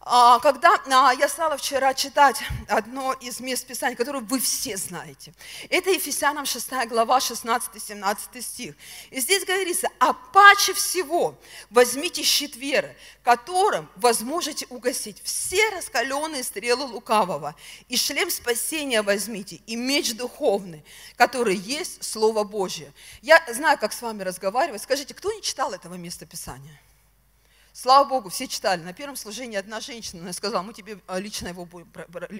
а, 0.07 0.37
когда 0.39 0.79
а, 0.85 1.13
я 1.15 1.27
стала 1.27 1.57
вчера 1.57 1.95
читать 1.95 2.37
одно 2.67 3.13
из 3.13 3.39
мест 3.39 3.65
Писания, 3.65 3.95
которое 3.95 4.19
вы 4.19 4.39
все 4.39 4.77
знаете, 4.77 5.33
это 5.67 5.89
Ефесянам 5.89 6.45
6 6.45 6.87
глава, 6.87 7.17
16-17 7.17 8.41
стих. 8.41 8.75
И 9.09 9.19
здесь 9.19 9.43
говорится, 9.45 9.89
а 9.97 10.13
паче 10.13 10.75
всего 10.75 11.35
возьмите 11.71 12.21
щит 12.21 12.55
веры, 12.55 12.95
которым 13.23 13.89
возможете 13.95 14.67
угасить 14.69 15.23
все 15.23 15.69
раскаленные 15.69 16.43
стрелы 16.43 16.85
лукавого, 16.85 17.55
и 17.89 17.97
шлем 17.97 18.29
спасения 18.29 19.01
возьмите, 19.01 19.55
и 19.65 19.75
меч 19.75 20.13
духовный, 20.13 20.85
который 21.15 21.55
есть 21.55 22.03
Слово 22.03 22.43
Божье. 22.43 22.93
Я 23.23 23.43
знаю, 23.51 23.79
как 23.79 23.91
с 23.91 24.03
вами 24.03 24.21
разговаривать. 24.21 24.83
Скажите, 24.83 25.15
кто 25.15 25.33
не 25.33 25.41
читал 25.41 25.73
этого 25.73 25.95
места 25.95 26.27
Писания? 26.27 26.79
Слава 27.77 28.07
Богу, 28.07 28.29
все 28.29 28.47
читали. 28.47 28.81
На 28.81 28.93
первом 28.93 29.17
служении 29.17 29.57
одна 29.57 29.81
женщина 29.81 30.31
сказала, 30.31 30.61
мы 30.61 30.71
тебе 30.71 30.97
а, 31.07 31.19
лично 31.19 31.49
его, 31.49 31.67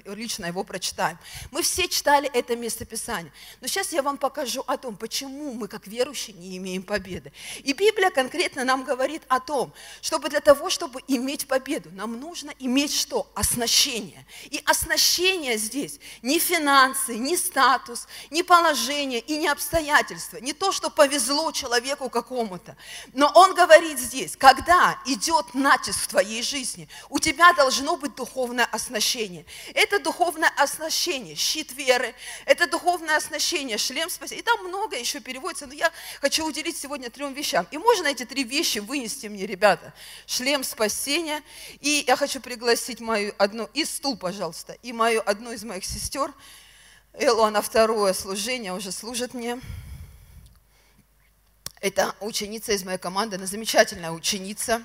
лично 0.05 0.45
его 0.45 0.63
прочитаем. 0.63 1.17
Мы 1.51 1.61
все 1.61 1.89
читали 1.89 2.31
это 2.33 2.55
местописание. 2.55 3.33
Но 3.59 3.67
сейчас 3.67 3.91
я 3.91 4.01
вам 4.01 4.17
покажу 4.17 4.63
о 4.65 4.77
том, 4.77 4.95
почему 4.95 5.53
мы, 5.53 5.67
как 5.67 5.87
верующие, 5.87 6.37
не 6.37 6.55
имеем 6.55 6.83
победы. 6.83 7.33
И 7.65 7.73
Библия 7.73 8.11
конкретно 8.11 8.63
нам 8.63 8.85
говорит 8.85 9.23
о 9.27 9.41
том, 9.41 9.73
чтобы 10.01 10.29
для 10.29 10.39
того, 10.39 10.69
чтобы 10.69 11.01
иметь 11.09 11.49
победу, 11.49 11.89
нам 11.91 12.17
нужно 12.17 12.53
иметь 12.59 12.95
что? 12.95 13.29
Оснащение. 13.35 14.25
И 14.45 14.61
оснащение 14.65 15.57
здесь 15.57 15.99
не 16.21 16.39
финансы, 16.39 17.17
не 17.17 17.35
статус, 17.35 18.07
не 18.29 18.41
положение 18.41 19.19
и 19.19 19.35
не 19.35 19.49
обстоятельства, 19.49 20.37
не 20.37 20.53
то, 20.53 20.71
что 20.71 20.89
повезло 20.89 21.51
человеку 21.51 22.09
какому-то. 22.09 22.77
Но 23.11 23.29
он 23.35 23.53
говорит 23.53 23.99
здесь, 23.99 24.37
когда 24.37 24.97
идет 25.05 25.24
идет 25.25 25.53
натиск 25.55 26.01
в 26.01 26.07
твоей 26.07 26.43
жизни, 26.43 26.87
у 27.09 27.19
тебя 27.19 27.53
должно 27.53 27.97
быть 27.97 28.15
духовное 28.15 28.65
оснащение. 28.65 29.45
Это 29.73 29.99
духовное 29.99 30.51
оснащение, 30.57 31.35
щит 31.35 31.71
веры, 31.73 32.13
это 32.45 32.67
духовное 32.67 33.17
оснащение, 33.17 33.77
шлем 33.77 34.09
спасения. 34.09 34.41
И 34.41 34.43
там 34.43 34.63
много 34.67 34.97
еще 34.97 35.19
переводится, 35.19 35.65
но 35.67 35.73
я 35.73 35.91
хочу 36.21 36.45
уделить 36.45 36.77
сегодня 36.77 37.09
трем 37.09 37.33
вещам. 37.33 37.67
И 37.71 37.77
можно 37.77 38.07
эти 38.07 38.25
три 38.25 38.43
вещи 38.43 38.79
вынести 38.79 39.27
мне, 39.27 39.45
ребята? 39.45 39.93
Шлем 40.27 40.63
спасения. 40.63 41.41
И 41.81 42.03
я 42.07 42.15
хочу 42.15 42.39
пригласить 42.39 42.99
мою 42.99 43.33
одну, 43.37 43.67
и 43.73 43.83
стул, 43.83 44.17
пожалуйста, 44.17 44.77
и 44.83 44.93
мою 44.93 45.23
одну 45.25 45.51
из 45.51 45.63
моих 45.63 45.85
сестер, 45.85 46.33
Эллу, 47.13 47.43
она 47.43 47.61
второе 47.61 48.13
служение 48.13 48.73
уже 48.73 48.91
служит 48.91 49.33
мне. 49.33 49.59
Это 51.79 52.15
ученица 52.19 52.73
из 52.73 52.83
моей 52.83 52.97
команды, 52.97 53.37
она 53.37 53.45
замечательная 53.45 54.11
ученица. 54.11 54.83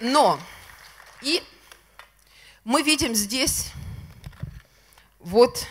Но 0.00 0.38
и 1.22 1.42
мы 2.64 2.82
видим 2.82 3.14
здесь 3.14 3.72
вот 5.18 5.66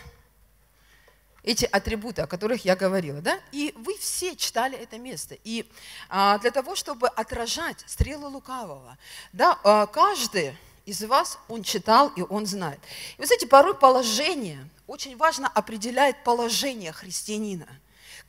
эти 1.44 1.66
атрибуты, 1.66 2.22
о 2.22 2.28
которых 2.28 2.66
я 2.66 2.76
говорила, 2.76 3.22
да? 3.22 3.40
И 3.52 3.74
вы 3.78 3.98
все 3.98 4.36
читали 4.36 4.78
это 4.78 4.98
место. 4.98 5.36
И 5.44 5.70
а, 6.10 6.38
для 6.40 6.52
того, 6.52 6.76
чтобы 6.76 7.08
отражать 7.08 7.84
стрелы 7.88 8.28
лукавого, 8.28 8.98
да, 9.34 9.60
а, 9.64 9.88
каждый 9.88 10.56
из 10.86 11.02
вас, 11.04 11.40
он 11.48 11.64
читал 11.64 12.10
и 12.16 12.22
он 12.22 12.46
знает. 12.46 12.80
И 13.18 13.22
вы 13.22 13.26
знаете, 13.26 13.48
порой 13.48 13.76
положение, 13.76 14.68
очень 14.88 15.16
важно 15.18 15.48
определяет 15.48 16.24
положение 16.24 16.92
христианина. 16.92 17.68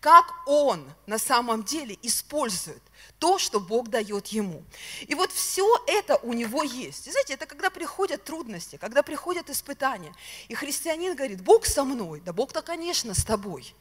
Как 0.00 0.26
он 0.46 0.90
на 1.06 1.18
самом 1.18 1.64
деле 1.64 1.99
использует 2.02 2.82
то, 3.18 3.38
что 3.38 3.60
Бог 3.60 3.88
дает 3.88 4.28
ему. 4.28 4.62
И 5.06 5.14
вот 5.14 5.30
все 5.32 5.66
это 5.87 6.16
у 6.16 6.32
него 6.32 6.62
есть. 6.62 7.06
И 7.06 7.10
знаете, 7.10 7.34
это 7.34 7.46
когда 7.46 7.70
приходят 7.70 8.25
трудности, 8.25 8.76
когда 8.76 9.02
приходят 9.02 9.50
испытания. 9.50 10.14
И 10.49 10.54
христианин 10.54 11.14
говорит, 11.14 11.42
Бог 11.42 11.66
со 11.66 11.84
мной. 11.84 12.20
Да 12.20 12.32
Бог-то, 12.32 12.62
конечно, 12.62 13.14
с 13.14 13.25
тобой. 13.25 13.75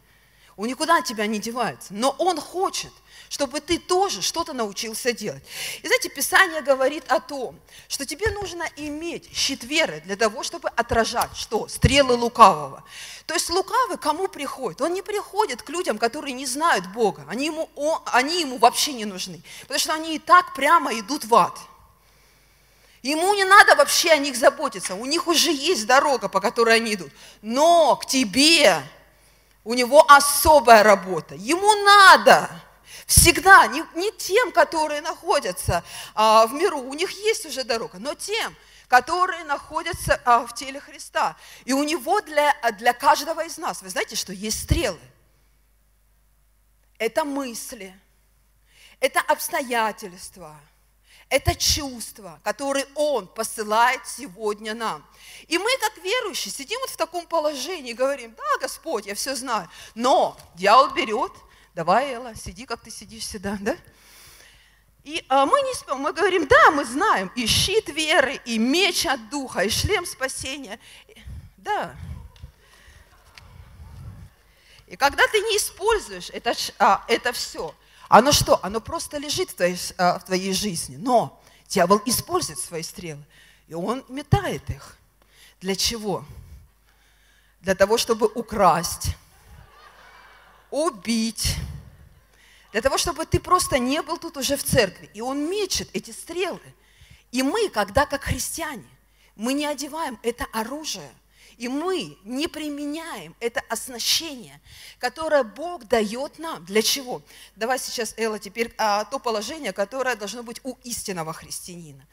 Он 0.60 0.68
никуда 0.68 0.98
от 0.98 1.06
тебя 1.06 1.25
не 1.25 1.39
девается. 1.39 1.94
Но 1.94 2.13
Он 2.18 2.38
хочет, 2.38 2.92
чтобы 3.30 3.62
ты 3.62 3.80
тоже 3.80 4.22
что-то 4.22 4.51
научился 4.51 5.13
делать. 5.13 5.42
И 5.82 5.88
знаете, 5.88 6.10
Писание 6.10 6.62
говорит 6.62 7.10
о 7.10 7.22
том, 7.22 7.58
что 7.88 8.06
тебе 8.06 8.30
нужно 8.32 8.70
иметь 8.75 9.34
щит 9.34 9.63
веры 9.63 10.01
для 10.04 10.18
того, 10.18 10.44
чтобы 10.44 10.68
отражать 10.68 11.30
что? 11.34 11.70
Стрелы 11.70 12.16
лукавого. 12.16 12.84
То 13.25 13.36
есть 13.36 13.50
лукавый 13.50 13.98
кому 13.98 14.28
приходит? 14.28 14.82
Он 14.82 14.94
не 14.94 15.01
приходит 15.01 15.62
к 15.62 15.70
людям, 15.70 15.98
которые 15.98 16.34
не 16.34 16.46
знают 16.46 16.88
Бога. 16.88 17.25
Они 17.30 17.46
ему, 17.46 17.70
он, 17.75 18.01
они 18.08 18.42
ему 18.42 18.58
вообще 18.58 18.92
не 18.92 19.06
нужны. 19.06 19.42
Потому 19.62 19.80
что 19.80 19.94
они 19.94 20.16
и 20.18 20.20
так 20.20 20.54
прямо 20.56 20.94
идут 21.00 21.24
в 21.24 21.34
ад. 21.36 21.58
Ему 23.01 23.34
не 23.34 23.46
надо 23.46 23.78
вообще 23.78 24.12
о 24.12 24.18
них 24.18 24.36
заботиться. 24.36 24.96
У 24.96 25.06
них 25.06 25.28
уже 25.28 25.54
есть 25.54 25.88
дорога, 25.88 26.28
по 26.28 26.42
которой 26.42 26.75
они 26.75 26.96
идут. 26.96 27.13
Но 27.42 27.96
к 27.96 28.06
тебе 28.06 28.84
у 29.63 29.74
него 29.74 30.04
особая 30.10 30.84
работа. 30.84 31.36
Ему 31.36 31.74
надо 31.84 32.50
всегда, 33.06 33.68
не, 33.68 33.84
не 33.96 34.12
тем, 34.12 34.51
которые 34.51 35.01
находятся 35.01 35.84
а, 36.13 36.46
в 36.48 36.54
миру, 36.54 36.80
у 36.80 36.94
них 36.94 37.12
есть 37.12 37.46
уже 37.46 37.63
дорога, 37.63 37.98
но 37.98 38.13
тем, 38.13 38.56
которые 38.88 39.44
находятся 39.44 40.22
а, 40.25 40.46
в 40.46 40.54
теле 40.54 40.80
Христа. 40.80 41.36
И 41.66 41.74
у 41.74 41.84
него 41.84 42.22
для, 42.22 42.54
для 42.78 42.94
каждого 42.94 43.44
из 43.46 43.58
нас, 43.58 43.82
вы 43.82 43.89
знаете, 43.89 44.16
что 44.16 44.32
есть 44.32 44.63
стрелы. 44.63 45.00
Это 46.98 47.24
мысли, 47.24 47.98
это 49.00 49.22
обстоятельства, 49.22 50.60
это 51.30 51.56
чувства, 51.56 52.40
которые 52.44 52.88
Он 52.96 53.28
посылает 53.28 54.02
сегодня 54.08 54.74
нам. 54.74 55.06
И 55.48 55.58
мы, 55.58 55.70
как 55.80 55.98
верующие, 56.04 56.52
сидим 56.52 56.80
вот 56.82 56.90
в 56.90 56.98
таком 56.98 57.28
положении 57.28 57.94
говорим, 57.94 58.34
да, 58.36 58.58
Господь, 58.62 59.06
я 59.06 59.16
все 59.16 59.36
знаю. 59.36 59.70
Но 59.96 60.38
дьявол 60.56 60.94
берет, 60.94 61.32
давай, 61.76 62.14
Элла, 62.14 62.36
сиди, 62.36 62.66
как 62.66 62.82
ты 62.82 62.92
сидишь 62.92 63.24
всегда, 63.24 63.58
да? 63.62 63.78
И 65.04 65.24
а, 65.30 65.46
мы 65.46 65.62
не 65.62 65.74
спим, 65.74 65.98
мы 65.98 66.14
говорим, 66.14 66.48
да, 66.48 66.72
мы 66.72 66.84
знаем, 66.84 67.32
и 67.36 67.46
щит 67.48 67.90
веры, 67.90 68.42
и 68.46 68.58
меч 68.58 69.06
от 69.06 69.30
духа, 69.30 69.62
и 69.62 69.70
шлем 69.70 70.06
спасения. 70.06 70.80
Да. 71.58 71.96
И 74.88 74.96
когда 74.96 75.26
ты 75.28 75.40
не 75.40 75.58
используешь 75.58 76.30
это, 76.32 76.54
а, 76.80 77.06
это 77.08 77.32
все, 77.32 77.74
оно 78.10 78.32
что? 78.32 78.60
Оно 78.63 78.82
просто 78.82 79.18
лежит 79.18 79.51
в 79.51 79.54
твоей, 79.54 79.78
а, 79.98 80.20
в 80.20 80.25
твоей 80.25 80.51
жизни. 80.51 80.98
Но 80.98 81.42
дьявол 81.68 82.01
использует 82.06 82.60
свои 82.60 82.84
стрелы, 82.84 83.24
и 83.68 83.75
он 83.75 84.04
метает 84.10 84.68
их. 84.70 84.98
Для 85.62 85.75
чего? 85.75 86.25
Для 87.62 87.75
того, 87.75 87.98
чтобы 87.98 88.28
украсть, 88.28 89.16
убить, 90.72 91.56
для 92.72 92.82
того, 92.82 92.98
чтобы 92.98 93.25
ты 93.25 93.39
просто 93.39 93.78
не 93.78 94.01
был 94.01 94.18
тут 94.18 94.38
уже 94.38 94.58
в 94.58 94.63
церкви. 94.63 95.10
И 95.13 95.22
он 95.22 95.50
мечет 95.50 95.89
эти 95.94 96.12
стрелы. 96.12 96.62
И 97.32 97.44
мы, 97.44 97.70
когда 97.70 98.06
как 98.06 98.24
христиане, 98.24 98.86
мы 99.36 99.54
не 99.54 99.66
одеваем 99.66 100.20
это 100.24 100.46
оружие, 100.51 101.12
и 101.60 101.68
мы 101.68 102.18
не 102.24 102.48
применяем 102.48 103.36
это 103.42 103.62
оснащение, 103.68 104.62
которое 104.98 105.44
Бог 105.44 105.86
дает 105.89 106.39
нам. 106.39 106.63
Для 106.63 106.82
чего? 106.82 107.22
Давай 107.58 107.78
сейчас, 107.78 108.13
Элла, 108.18 108.39
теперь 108.39 108.74
а, 108.78 109.04
то 109.04 109.20
положение, 109.20 109.74
которое 109.74 110.16
должно 110.16 110.42
быть 110.42 110.62
у 110.63 110.78
истинного 110.86 111.34
христианина. 111.34 112.08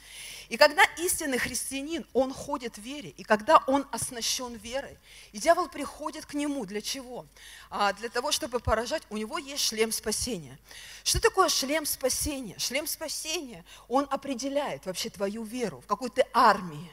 И 0.49 0.57
когда 0.57 0.83
истинный 0.99 1.38
христианин, 1.38 2.05
он 2.12 2.35
ходит 2.35 2.76
в 2.76 2.81
вере, 2.81 3.11
и 3.11 3.23
когда 3.23 3.62
он 3.69 3.87
оснащен 3.93 4.55
верой, 4.57 4.99
и 5.31 5.38
дьявол 5.38 5.69
приходит 5.69 6.26
к 6.26 6.35
нему, 6.35 6.67
для 6.67 6.83
чего? 6.83 7.25
А, 7.71 7.93
для 7.93 8.09
того, 8.09 8.33
чтобы 8.33 8.59
поражать, 8.59 9.05
у 9.11 9.17
него 9.17 9.38
есть 9.38 9.62
шлем 9.62 9.93
спасения. 9.93 10.59
Что 11.05 11.21
такое 11.21 11.49
шлем 11.50 11.87
спасения? 11.87 12.59
Шлем 12.59 12.88
спасения, 12.88 13.65
он 13.87 14.09
определяет 14.11 14.87
вообще 14.87 15.09
твою 15.09 15.45
веру, 15.45 15.81
в 15.83 15.87
какой 15.87 16.11
ты 16.11 16.26
армии, 16.33 16.91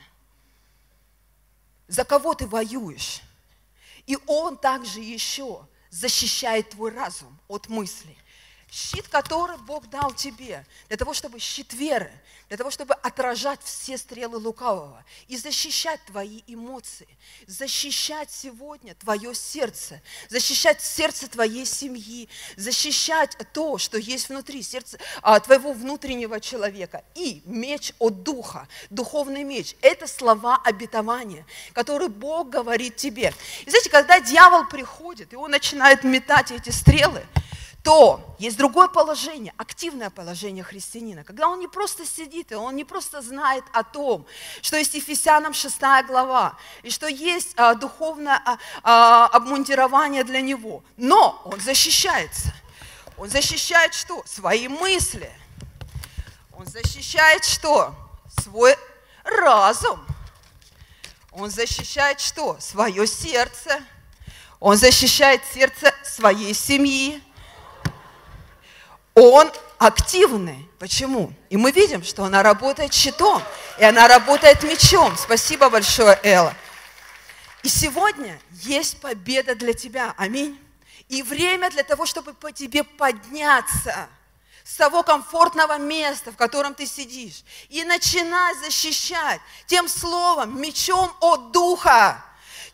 за 1.93 2.03
кого 2.03 2.33
ты 2.33 2.47
воюешь. 2.47 3.21
И 4.07 4.17
он 4.25 4.57
также 4.57 5.00
еще 5.00 5.67
защищает 5.91 6.71
твой 6.71 6.91
разум 6.91 7.39
от 7.47 7.69
мыслей. 7.69 8.17
Щит, 8.74 9.08
который 9.08 9.58
Бог 9.58 9.88
дал 9.88 10.15
тебе, 10.15 10.65
для 10.88 10.98
того, 10.98 11.13
чтобы 11.13 11.38
щит 11.38 11.74
веры, 11.74 12.12
для 12.48 12.58
того, 12.58 12.72
чтобы 12.72 12.96
отражать 12.96 13.60
все 13.63 14.00
стрелы 14.00 14.39
лукавого 14.39 15.06
и 15.27 15.38
защищать 15.38 16.00
твои 16.08 16.42
эмоции, 16.48 17.08
защищать 17.46 18.32
сегодня 18.32 18.96
твое 18.96 19.36
сердце, 19.36 20.01
защищать 20.27 20.82
сердце 20.82 21.27
твоей 21.27 21.68
семьи, 21.68 22.27
защищать 22.58 23.38
то, 23.53 23.77
что 23.77 24.00
есть 24.00 24.30
внутри 24.30 24.63
сердца 24.63 24.98
а, 25.22 25.39
твоего 25.39 25.74
внутреннего 25.74 26.39
человека. 26.39 27.03
И 27.13 27.44
меч 27.46 27.94
от 28.00 28.24
духа, 28.24 28.68
духовный 28.89 29.44
меч– 29.44 29.75
это 29.82 30.08
слова 30.08 30.60
обетования, 30.63 31.46
которые 31.74 32.10
Бог 32.10 32.50
говорит 32.50 32.96
тебе. 32.96 33.36
И 33.68 33.70
знаете, 33.70 33.92
когда 33.92 34.20
дьявол 34.20 34.68
приходит, 34.68 35.32
и 35.32 35.36
он 35.36 35.51
начинает 35.51 36.03
метать 36.03 36.50
эти 36.50 36.72
стрелы, 36.72 37.24
то 37.83 38.37
есть 38.39 38.55
другое 38.57 38.87
положение, 38.87 39.53
активное 39.57 40.09
положение 40.09 40.63
христианина, 40.63 41.25
когда 41.25 41.49
он 41.49 41.59
не 41.59 41.67
просто 41.67 42.05
сидит, 42.05 42.53
и 42.53 42.55
он 42.55 42.77
не 42.77 42.85
просто 42.85 43.21
знает 43.21 43.65
о 43.73 43.83
том, 43.83 44.25
что 44.61 44.77
есть 44.77 44.93
Ефесянам 44.93 45.53
6 45.53 45.81
глава, 46.07 46.57
и 46.81 46.89
что 46.89 47.07
есть 47.07 47.51
а, 47.57 47.75
духовное 47.75 48.41
а, 48.45 48.57
а, 48.83 49.25
обмундирование 49.27 50.23
для 50.23 50.39
него, 50.39 50.81
но 50.95 51.41
он 51.43 51.59
защищается. 51.59 52.53
Он 53.17 53.27
защищает 53.27 53.93
что? 53.93 54.23
Свои 54.25 54.69
мысли. 54.69 55.29
Он 56.57 56.65
защищает 56.65 57.43
что? 57.43 57.93
Свой 58.41 58.77
разум. 59.25 59.99
Он 61.33 61.49
защищает 61.49 62.21
что? 62.21 62.55
Свое 62.61 63.05
сердце. 63.07 63.83
Он 64.61 64.77
защищает 64.77 65.41
сердце 65.53 65.93
своей 66.05 66.53
семьи 66.53 67.21
он 69.15 69.51
активный. 69.77 70.70
Почему? 70.79 71.32
И 71.50 71.58
мы 71.58 71.72
видим, 71.72 72.03
что 72.03 72.24
она 72.24 72.43
работает 72.43 72.93
щитом, 72.93 73.41
и 73.77 73.84
она 73.84 74.08
работает 74.08 74.63
мечом. 74.63 75.15
Спасибо 75.17 75.70
большое, 75.70 76.20
Элла. 76.24 76.53
И 77.63 77.70
сегодня 77.70 78.39
есть 78.51 79.00
победа 79.00 79.55
для 79.55 79.74
тебя. 79.74 80.13
Аминь. 80.17 80.60
И 81.10 81.22
время 81.22 81.70
для 81.70 81.84
того, 81.84 82.05
чтобы 82.05 82.34
по 82.34 82.51
тебе 82.51 82.84
подняться 82.84 84.10
с 84.63 84.75
того 84.75 85.03
комфортного 85.03 85.77
места, 85.77 86.32
в 86.32 86.38
котором 86.38 86.74
ты 86.74 86.86
сидишь, 86.86 87.43
и 87.70 87.84
начинать 87.84 88.58
защищать 88.60 89.39
тем 89.67 89.88
словом, 89.88 90.60
мечом 90.60 91.12
от 91.20 91.51
Духа, 91.51 92.24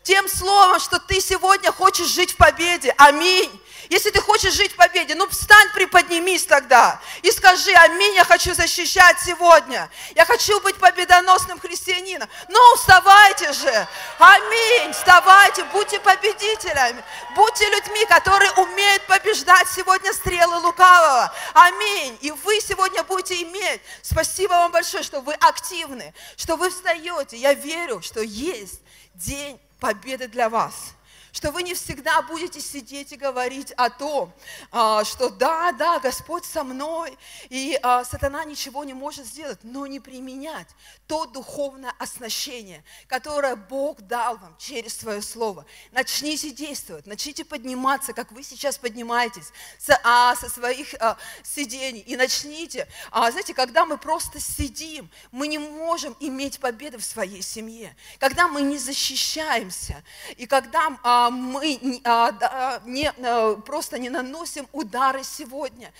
тем 0.02 0.28
словом, 0.28 0.80
что 0.80 0.98
ты 0.98 1.20
сегодня 1.20 1.72
хочешь 1.72 2.08
жить 2.08 2.32
в 2.32 2.36
победе. 2.36 2.94
Аминь. 2.96 3.50
Если 3.90 4.10
ты 4.10 4.20
хочешь 4.20 4.54
жить 4.54 4.72
в 4.72 4.76
победе, 4.76 5.16
ну 5.16 5.28
встань, 5.28 5.68
приподнимись 5.74 6.44
тогда 6.46 7.00
и 7.22 7.30
скажи, 7.32 7.72
аминь, 7.72 8.14
я 8.14 8.24
хочу 8.24 8.54
защищать 8.54 9.18
сегодня. 9.20 9.90
Я 10.14 10.24
хочу 10.24 10.60
быть 10.60 10.76
победоносным 10.76 11.58
христианином. 11.58 12.28
Ну, 12.48 12.76
вставайте 12.76 13.52
же. 13.52 13.88
Аминь. 14.20 14.92
Вставайте, 14.92 15.64
будьте 15.64 15.98
победителями. 15.98 17.02
Будьте 17.34 17.68
людьми, 17.68 18.04
которые 18.06 18.52
умеют 18.52 19.04
побеждать 19.08 19.66
сегодня 19.68 20.12
стрелы 20.12 20.58
лукавого. 20.58 21.34
Аминь. 21.54 22.16
И 22.20 22.30
вы 22.30 22.60
сегодня 22.60 23.02
будете 23.02 23.42
иметь. 23.42 23.80
Спасибо 24.02 24.52
вам 24.52 24.70
большое, 24.70 25.02
что 25.02 25.20
вы 25.20 25.34
активны, 25.34 26.14
что 26.36 26.54
вы 26.54 26.70
встаете. 26.70 27.36
Я 27.36 27.54
верю, 27.54 28.02
что 28.02 28.20
есть 28.20 28.80
день 29.14 29.60
победы 29.80 30.28
для 30.28 30.48
вас 30.48 30.94
что 31.32 31.50
вы 31.50 31.62
не 31.62 31.74
всегда 31.74 32.22
будете 32.22 32.60
сидеть 32.60 33.12
и 33.12 33.16
говорить 33.16 33.72
о 33.72 33.90
том, 33.90 34.32
а, 34.70 35.04
что 35.04 35.30
да, 35.30 35.72
да, 35.72 35.98
Господь 36.00 36.44
со 36.44 36.64
мной, 36.64 37.16
и 37.48 37.78
а, 37.82 38.04
сатана 38.04 38.44
ничего 38.44 38.84
не 38.84 38.94
может 38.94 39.26
сделать, 39.26 39.58
но 39.62 39.86
не 39.86 40.00
применять 40.00 40.68
то 41.06 41.26
духовное 41.26 41.92
оснащение, 41.98 42.84
которое 43.06 43.56
Бог 43.56 44.00
дал 44.02 44.38
вам 44.38 44.56
через 44.58 44.96
свое 44.96 45.22
слово. 45.22 45.66
Начните 45.92 46.50
действовать, 46.50 47.06
начните 47.06 47.44
подниматься, 47.44 48.12
как 48.12 48.32
вы 48.32 48.42
сейчас 48.42 48.78
поднимаетесь 48.78 49.50
со, 49.78 50.00
а, 50.04 50.36
со 50.36 50.48
своих 50.48 50.94
сидений, 51.42 52.00
и 52.00 52.16
начните. 52.16 52.88
Знаете, 53.10 53.54
когда 53.54 53.84
мы 53.84 53.98
просто 53.98 54.40
сидим, 54.40 55.10
мы 55.30 55.48
не 55.48 55.58
можем 55.58 56.16
иметь 56.20 56.60
победы 56.60 56.98
в 56.98 57.04
своей 57.04 57.42
семье. 57.42 57.94
Когда 58.18 58.48
мы 58.48 58.62
не 58.62 58.78
защищаемся, 58.78 60.02
и 60.36 60.46
когда 60.46 60.90
мы 61.28 62.00
а, 62.04 62.80
не, 62.86 63.10
а, 63.10 63.56
просто 63.56 63.98
не 63.98 64.08
наносим 64.08 64.66
удары 64.72 65.24
сегодня 65.24 65.92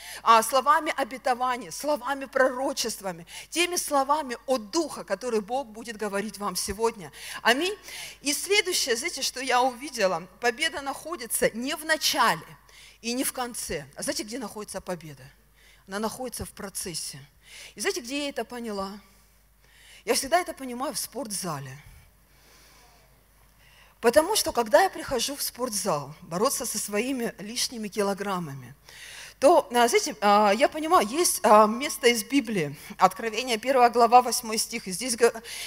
словами 0.43 0.95
обетования, 0.97 1.71
словами 1.71 2.27
пророчествами, 2.27 3.27
теми 3.51 3.77
словами 3.77 4.39
от 4.47 4.71
Духа, 4.71 5.05
которые 5.05 5.41
Бог 5.41 5.67
будет 5.67 5.97
говорить 5.97 6.39
вам 6.39 6.57
сегодня. 6.57 7.13
Аминь. 7.43 7.77
И 8.23 8.33
следующее, 8.33 8.97
знаете, 8.97 9.23
что 9.23 9.41
я 9.41 9.61
увидела, 9.61 10.27
победа 10.41 10.81
находится 10.81 11.51
не 11.51 11.75
в 11.75 11.85
начале 11.85 12.47
и 13.03 13.13
не 13.13 13.25
в 13.25 13.33
конце. 13.33 13.87
А 13.97 14.03
знаете, 14.03 14.23
где 14.23 14.39
находится 14.39 14.81
победа? 14.81 15.25
Она 15.89 15.99
находится 15.99 16.45
в 16.45 16.51
процессе. 16.51 17.19
И 17.75 17.81
знаете, 17.81 18.01
где 18.01 18.25
я 18.25 18.29
это 18.29 18.45
поняла? 18.45 18.93
Я 20.05 20.15
всегда 20.15 20.41
это 20.41 20.55
понимаю 20.55 20.95
в 20.95 20.99
спортзале– 20.99 21.77
Потому 24.01 24.35
что, 24.35 24.53
когда 24.53 24.83
я 24.83 24.91
прихожу 24.91 25.37
в 25.37 25.43
спортзал 25.43 26.15
бороться 26.23 26.65
со 26.65 26.79
своими 26.79 27.35
лишними 27.39 27.89
килограммами, 27.89 28.75
то, 29.39 29.67
а, 29.71 29.89
знаете, 29.89 30.15
а, 30.21 30.53
я 30.53 30.69
понимаю, 30.69 31.07
есть 31.07 31.41
а, 31.43 31.67
место 31.67 32.09
из 32.09 32.25
Библии, 32.25 32.77
Откровение 32.99 33.57
1 33.57 33.91
глава, 33.91 34.21
8 34.21 34.57
стих, 34.59 34.87
и, 34.87 34.93
здесь, 34.93 35.17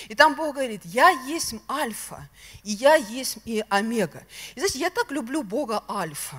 и 0.08 0.16
там 0.16 0.36
Бог 0.36 0.56
говорит, 0.56 0.82
«Я 0.84 1.10
есть 1.10 1.56
Альфа, 1.68 2.30
и 2.64 2.72
я 2.72 2.96
есть 2.96 3.38
и 3.46 3.64
Омега». 3.70 4.24
И 4.56 4.60
знаете, 4.60 4.78
я 4.78 4.92
так 4.92 5.12
люблю 5.12 5.42
Бога 5.42 5.84
Альфа. 5.90 6.38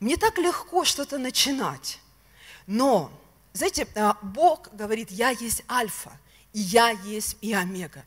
Мне 0.00 0.16
так 0.16 0.36
легко 0.36 0.84
что-то 0.84 1.16
начинать. 1.16 1.98
Но, 2.66 3.10
знаете, 3.54 3.86
Бог 4.20 4.68
говорит, 4.74 5.10
«Я 5.10 5.30
есть 5.30 5.64
Альфа, 5.68 6.12
и 6.52 6.60
я 6.60 6.90
есть 6.90 7.36
и 7.40 7.52
Омега». 7.52 8.04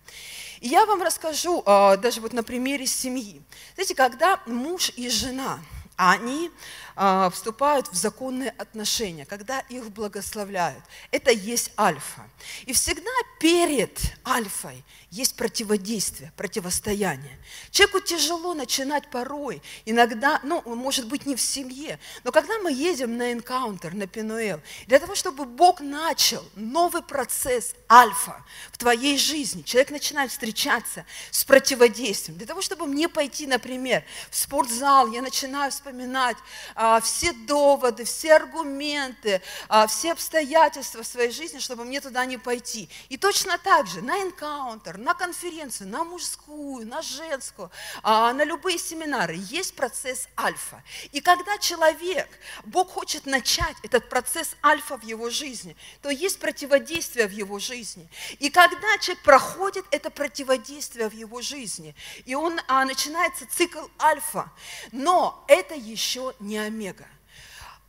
И 0.61 0.67
я 0.67 0.85
вам 0.85 1.01
расскажу 1.01 1.63
а, 1.65 1.97
даже 1.97 2.21
вот 2.21 2.33
на 2.33 2.43
примере 2.43 2.85
семьи. 2.85 3.41
Знаете, 3.73 3.95
когда 3.95 4.39
муж 4.45 4.91
и 4.95 5.09
жена, 5.09 5.59
они 5.95 6.51
а, 6.90 6.90
вступают 7.31 7.87
в 7.87 7.95
законные 7.95 8.51
отношения, 8.57 9.25
когда 9.25 9.59
их 9.61 9.91
благословляют. 9.91 10.83
Это 11.11 11.31
есть 11.31 11.71
альфа. 11.77 12.29
И 12.65 12.73
всегда 12.73 13.11
перед 13.39 13.99
альфой 14.25 14.83
есть 15.09 15.35
противодействие, 15.35 16.31
противостояние. 16.37 17.37
Человеку 17.69 17.99
тяжело 17.99 18.53
начинать 18.53 19.09
порой, 19.09 19.61
иногда, 19.85 20.39
ну, 20.43 20.61
может 20.75 21.07
быть, 21.07 21.25
не 21.25 21.35
в 21.35 21.41
семье, 21.41 21.99
но 22.23 22.31
когда 22.31 22.57
мы 22.59 22.71
едем 22.71 23.17
на 23.17 23.33
энкаунтер, 23.33 23.93
на 23.93 24.07
Пенуэл, 24.07 24.61
для 24.87 24.99
того, 24.99 25.15
чтобы 25.15 25.45
Бог 25.45 25.81
начал 25.81 26.43
новый 26.55 27.01
процесс 27.01 27.75
альфа 27.89 28.43
в 28.71 28.77
твоей 28.77 29.17
жизни, 29.17 29.63
человек 29.63 29.91
начинает 29.91 30.31
встречаться 30.31 31.05
с 31.29 31.43
противодействием. 31.43 32.37
Для 32.37 32.47
того, 32.47 32.61
чтобы 32.61 32.85
мне 32.87 33.09
пойти, 33.09 33.47
например, 33.47 34.03
в 34.29 34.35
спортзал, 34.37 35.11
я 35.11 35.21
начинаю 35.21 35.71
вспоминать, 35.71 35.91
вспоминать 35.91 36.37
а, 36.75 36.80
все 37.01 37.33
доводы, 37.33 38.03
все 38.05 38.35
аргументы, 38.35 39.41
а, 39.67 39.87
все 39.87 40.13
обстоятельства 40.13 41.03
в 41.03 41.07
своей 41.07 41.31
жизни, 41.31 41.59
чтобы 41.59 41.85
мне 41.85 42.01
туда 42.01 42.25
не 42.25 42.37
пойти. 42.37 42.89
И 43.09 43.17
точно 43.17 43.57
так 43.57 43.87
же 43.87 44.01
на 44.01 44.21
энкаунтер, 44.23 44.97
на 44.97 45.13
конференцию, 45.13 45.89
на 45.89 46.03
мужскую, 46.03 46.87
на 46.87 47.01
женскую, 47.01 47.69
а, 48.01 48.33
на 48.33 48.43
любые 48.43 48.79
семинары 48.79 49.37
есть 49.37 49.75
процесс 49.75 50.27
альфа. 50.37 50.83
И 51.11 51.21
когда 51.21 51.57
человек, 51.57 52.27
Бог 52.65 52.91
хочет 52.91 53.25
начать 53.25 53.75
этот 53.83 54.09
процесс 54.09 54.55
альфа 54.63 54.97
в 54.97 55.03
его 55.03 55.29
жизни, 55.29 55.75
то 56.01 56.09
есть 56.09 56.39
противодействие 56.39 57.27
в 57.27 57.31
его 57.31 57.59
жизни. 57.59 58.09
И 58.39 58.49
когда 58.49 58.97
человек 58.99 59.23
проходит 59.23 59.85
это 59.91 60.09
противодействие 60.09 61.09
в 61.09 61.13
его 61.13 61.41
жизни, 61.41 61.95
и 62.25 62.33
он 62.33 62.59
а, 62.67 62.85
начинается 62.85 63.45
цикл 63.45 63.85
альфа, 63.99 64.51
но 64.91 65.43
это 65.47 65.75
еще 65.75 66.33
не 66.39 66.70
омега. 66.71 67.07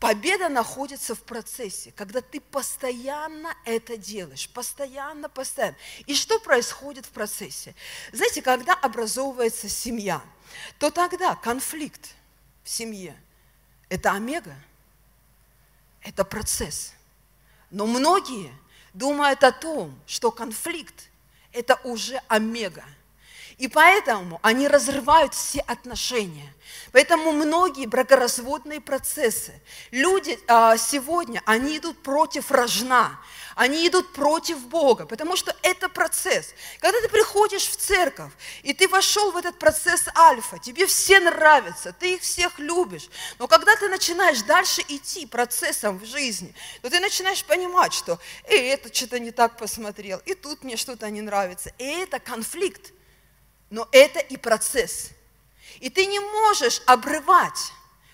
Победа 0.00 0.48
находится 0.48 1.14
в 1.14 1.22
процессе, 1.22 1.92
когда 1.92 2.20
ты 2.20 2.40
постоянно 2.40 3.54
это 3.64 3.96
делаешь, 3.96 4.48
постоянно, 4.48 5.28
постоянно. 5.28 5.76
И 6.06 6.14
что 6.16 6.40
происходит 6.40 7.06
в 7.06 7.10
процессе? 7.10 7.76
Знаете, 8.12 8.42
когда 8.42 8.74
образовывается 8.74 9.68
семья, 9.68 10.20
то 10.78 10.90
тогда 10.90 11.36
конфликт 11.36 12.16
в 12.64 12.68
семье– 12.68 13.16
это 13.88 14.10
омега, 14.10 14.56
это 16.00 16.24
процесс. 16.24 16.94
Но 17.70 17.86
многие 17.86 18.52
думают 18.94 19.44
о 19.44 19.52
том, 19.52 19.96
что 20.08 20.32
конфликт– 20.32 21.10
это 21.52 21.76
уже 21.84 22.20
омега– 22.26 22.84
и 23.58 23.68
поэтому 23.68 24.38
они 24.42 24.68
разрывают 24.68 25.34
все 25.34 25.60
отношения. 25.60 26.52
Поэтому 26.92 27.32
многие 27.32 27.86
бракоразводные 27.86 28.80
процессы, 28.80 29.52
люди 29.90 30.38
а, 30.46 30.76
сегодня, 30.76 31.42
они 31.46 31.78
идут 31.78 32.02
против 32.02 32.50
рожна, 32.50 33.18
они 33.54 33.86
идут 33.88 34.12
против 34.12 34.58
Бога, 34.66 35.06
потому 35.06 35.36
что 35.36 35.54
это 35.62 35.88
процесс. 35.88 36.54
Когда 36.80 37.00
ты 37.00 37.08
приходишь 37.08 37.66
в 37.66 37.76
церковь, 37.76 38.32
и 38.62 38.72
ты 38.72 38.88
вошел 38.88 39.32
в 39.32 39.36
этот 39.36 39.58
процесс 39.58 40.06
альфа, 40.16 40.58
тебе 40.58 40.86
все 40.86 41.20
нравятся, 41.20 41.92
ты 41.92 42.14
их 42.14 42.22
всех 42.22 42.58
любишь, 42.58 43.08
но 43.38 43.48
когда 43.48 43.74
ты 43.76 43.88
начинаешь 43.88 44.42
дальше 44.42 44.82
идти 44.88 45.26
процессом 45.26 45.98
в 45.98 46.04
жизни, 46.04 46.54
то 46.82 46.90
ты 46.90 47.00
начинаешь 47.00 47.44
понимать, 47.44 47.92
что 47.92 48.18
«Эй, 48.44 48.70
это 48.70 48.94
что-то 48.94 49.18
не 49.18 49.30
так 49.30 49.56
посмотрел, 49.56 50.20
и 50.26 50.34
тут 50.34 50.62
мне 50.62 50.76
что-то 50.76 51.08
не 51.10 51.22
нравится». 51.22 51.72
И 51.78 51.84
это 51.84 52.18
конфликт 52.18 52.92
но 53.72 53.88
это 53.90 54.18
и 54.18 54.36
процесс. 54.36 55.12
И 55.80 55.88
ты 55.88 56.04
не 56.04 56.20
можешь 56.20 56.82
обрывать 56.84 57.72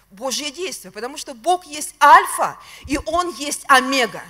Божье 0.08 0.52
действие, 0.52 0.92
потому 0.92 1.16
что 1.16 1.34
Бог 1.34 1.66
есть 1.66 1.96
альфа, 2.00 2.56
и 2.86 2.96
Он 3.06 3.34
есть 3.34 3.64
омега. 3.66 4.22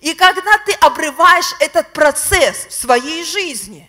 И 0.00 0.12
когда 0.14 0.58
ты 0.66 0.72
обрываешь 0.72 1.54
этот 1.60 1.92
процесс 1.92 2.66
в 2.66 2.72
своей 2.72 3.24
жизни, 3.24 3.88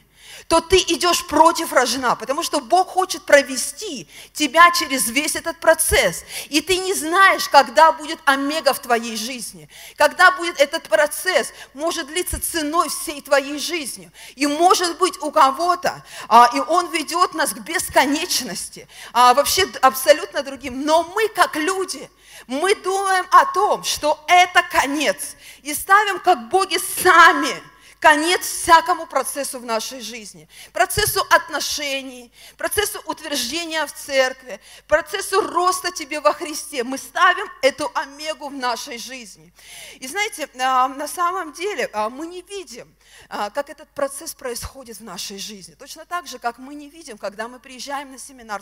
то 0.53 0.61
ты 0.61 0.77
идешь 0.77 1.25
против 1.25 1.73
рожна, 1.73 2.15
потому 2.15 2.43
что 2.43 2.59
Бог 2.59 2.89
хочет 2.89 3.23
провести 3.23 4.07
тебя 4.33 4.69
через 4.69 5.07
весь 5.07 5.35
этот 5.35 5.59
процесс. 5.59 6.23
И 6.49 6.61
ты 6.61 6.77
не 6.77 6.93
знаешь, 6.93 7.49
когда 7.49 7.91
будет 7.91 8.19
омега 8.25 8.75
в 8.75 8.79
твоей 8.79 9.17
жизни, 9.17 9.67
когда 9.95 10.31
будет 10.33 10.59
этот 10.59 10.87
процесс, 10.89 11.51
может 11.73 12.05
длиться 12.05 12.39
ценой 12.39 12.89
всей 12.89 13.19
твоей 13.23 13.57
жизни. 13.57 14.11
И 14.35 14.45
может 14.45 14.99
быть 14.99 15.19
у 15.23 15.31
кого-то, 15.31 16.05
а, 16.27 16.47
и 16.53 16.59
он 16.59 16.91
ведет 16.91 17.33
нас 17.33 17.49
к 17.49 17.57
бесконечности, 17.57 18.87
а, 19.11 19.33
вообще 19.33 19.63
абсолютно 19.81 20.43
другим. 20.43 20.85
Но 20.85 21.01
мы, 21.15 21.29
как 21.29 21.55
люди, 21.55 22.07
мы 22.45 22.75
думаем 22.75 23.25
о 23.31 23.45
том, 23.45 23.83
что 23.83 24.23
это 24.27 24.61
конец, 24.61 25.35
и 25.63 25.73
ставим, 25.73 26.19
как 26.19 26.49
боги 26.49 26.77
сами– 27.01 27.59
конец 28.03 28.41
всякому 28.45 29.05
процессу 29.05 29.59
в 29.59 29.65
нашей 29.65 30.01
жизни. 30.01 30.49
Процессу 30.73 31.21
отношений, 31.29 32.33
процессу 32.57 33.01
утверждения 33.05 33.85
в 33.85 33.93
церкви, 33.93 34.59
процессу 34.89 35.39
роста 35.39 35.89
тебе 35.89 36.19
во 36.19 36.33
Христе. 36.33 36.83
Мы 36.83 36.97
ставим 36.97 37.47
эту 37.61 37.89
омегу 37.95 38.49
в 38.49 38.53
нашей 38.53 38.97
жизни. 38.97 39.53
И 40.01 40.07
знаете, 40.09 40.49
а, 40.59 40.89
на 40.89 41.07
самом 41.07 41.53
деле 41.53 41.89
а, 41.93 42.09
мы 42.09 42.27
не 42.27 42.41
видим, 42.41 42.93
а, 43.29 43.49
как 43.49 43.69
этот 43.69 43.87
процесс 43.91 44.33
происходит 44.33 44.97
в 44.97 45.03
нашей 45.03 45.37
жизни. 45.37 45.73
Точно 45.75 46.05
так 46.05 46.27
же, 46.27 46.39
как 46.39 46.57
мы 46.57 46.75
не 46.75 46.89
видим, 46.89 47.17
когда 47.17 47.47
мы 47.47 47.61
приезжаем 47.61 48.11
на 48.11 48.19
семинар, 48.19 48.61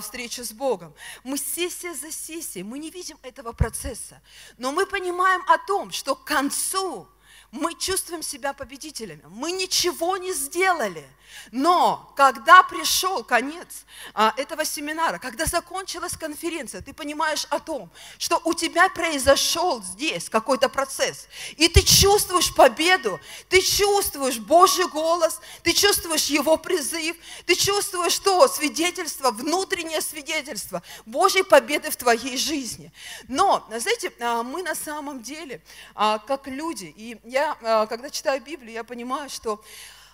встречу 0.00 0.44
с 0.44 0.52
Богом. 0.52 0.94
Мы 1.24 1.36
сессия 1.36 1.94
за 1.94 2.12
сессией, 2.12 2.62
мы 2.62 2.78
не 2.78 2.90
видим 2.90 3.18
этого 3.22 3.52
процесса. 3.52 4.22
Но 4.56 4.70
мы 4.70 4.86
понимаем 4.86 5.42
о 5.48 5.58
том, 5.58 5.90
что 5.90 6.14
к 6.14 6.22
концу 6.22 7.08
мы 7.56 7.74
чувствуем 7.74 8.22
себя 8.22 8.52
победителями. 8.52 9.22
Мы 9.28 9.52
ничего 9.52 10.16
не 10.16 10.32
сделали. 10.32 11.06
Но 11.50 12.12
когда 12.16 12.62
пришел 12.62 13.22
конец 13.24 13.84
а, 14.14 14.32
этого 14.36 14.64
семинара, 14.64 15.18
когда 15.18 15.44
закончилась 15.44 16.16
конференция, 16.16 16.80
ты 16.80 16.92
понимаешь 16.92 17.46
о 17.50 17.58
том, 17.58 17.90
что 18.18 18.40
у 18.44 18.54
тебя 18.54 18.88
произошел 18.88 19.82
здесь 19.82 20.28
какой-то 20.28 20.68
процесс. 20.68 21.28
И 21.56 21.68
ты 21.68 21.82
чувствуешь 21.82 22.54
победу, 22.54 23.20
ты 23.48 23.60
чувствуешь 23.60 24.38
Божий 24.38 24.88
голос, 24.88 25.40
ты 25.62 25.72
чувствуешь 25.72 26.26
Его 26.26 26.56
призыв, 26.56 27.16
ты 27.44 27.54
чувствуешь 27.54 28.12
что? 28.12 28.48
Свидетельство, 28.48 29.30
внутреннее 29.30 30.00
свидетельство 30.00 30.82
Божьей 31.04 31.42
победы 31.42 31.90
в 31.90 31.96
твоей 31.96 32.36
жизни. 32.36 32.92
Но, 33.28 33.66
знаете, 33.68 34.12
а, 34.20 34.42
мы 34.42 34.62
на 34.62 34.74
самом 34.74 35.22
деле, 35.22 35.62
а, 35.94 36.18
как 36.18 36.46
люди, 36.46 36.92
и 36.96 37.18
я 37.24 37.45
а, 37.62 37.86
когда 37.86 38.10
читаю 38.10 38.42
Библию, 38.42 38.72
я 38.72 38.82
понимаю, 38.82 39.30
что 39.30 39.62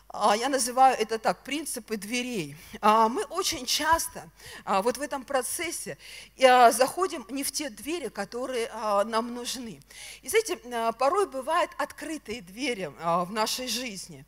а, 0.08 0.36
я 0.36 0.48
называю 0.48 0.96
это 0.98 1.18
так, 1.18 1.42
принципы 1.44 1.96
дверей. 1.96 2.56
А, 2.80 3.08
мы 3.08 3.24
очень 3.24 3.64
часто 3.64 4.28
вот 4.66 4.98
в 4.98 5.00
этом 5.00 5.24
процессе 5.24 5.96
заходим 6.36 7.24
не 7.30 7.44
в 7.44 7.52
те 7.52 7.70
двери, 7.70 8.08
которые 8.08 8.68
нам 9.04 9.34
нужны. 9.34 9.80
И 10.22 10.28
знаете, 10.28 10.56
порой 10.98 11.26
бывают 11.26 11.70
открытые 11.78 12.42
двери 12.42 12.92
в 13.24 13.32
нашей 13.32 13.68
жизни. 13.68 14.26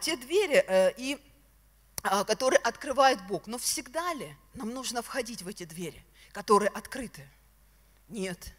Те 0.00 0.16
двери, 0.16 0.64
э, 0.66 0.92
и, 0.98 1.18
которые 2.26 2.58
открывает 2.58 3.26
Бог. 3.26 3.46
Но 3.46 3.58
всегда 3.58 4.12
ли 4.14 4.36
нам 4.54 4.70
нужно 4.70 5.02
входить 5.02 5.42
в 5.42 5.48
эти 5.48 5.64
двери, 5.64 6.04
которые 6.32 6.68
открыты? 6.68 7.26
Нет. 8.08 8.52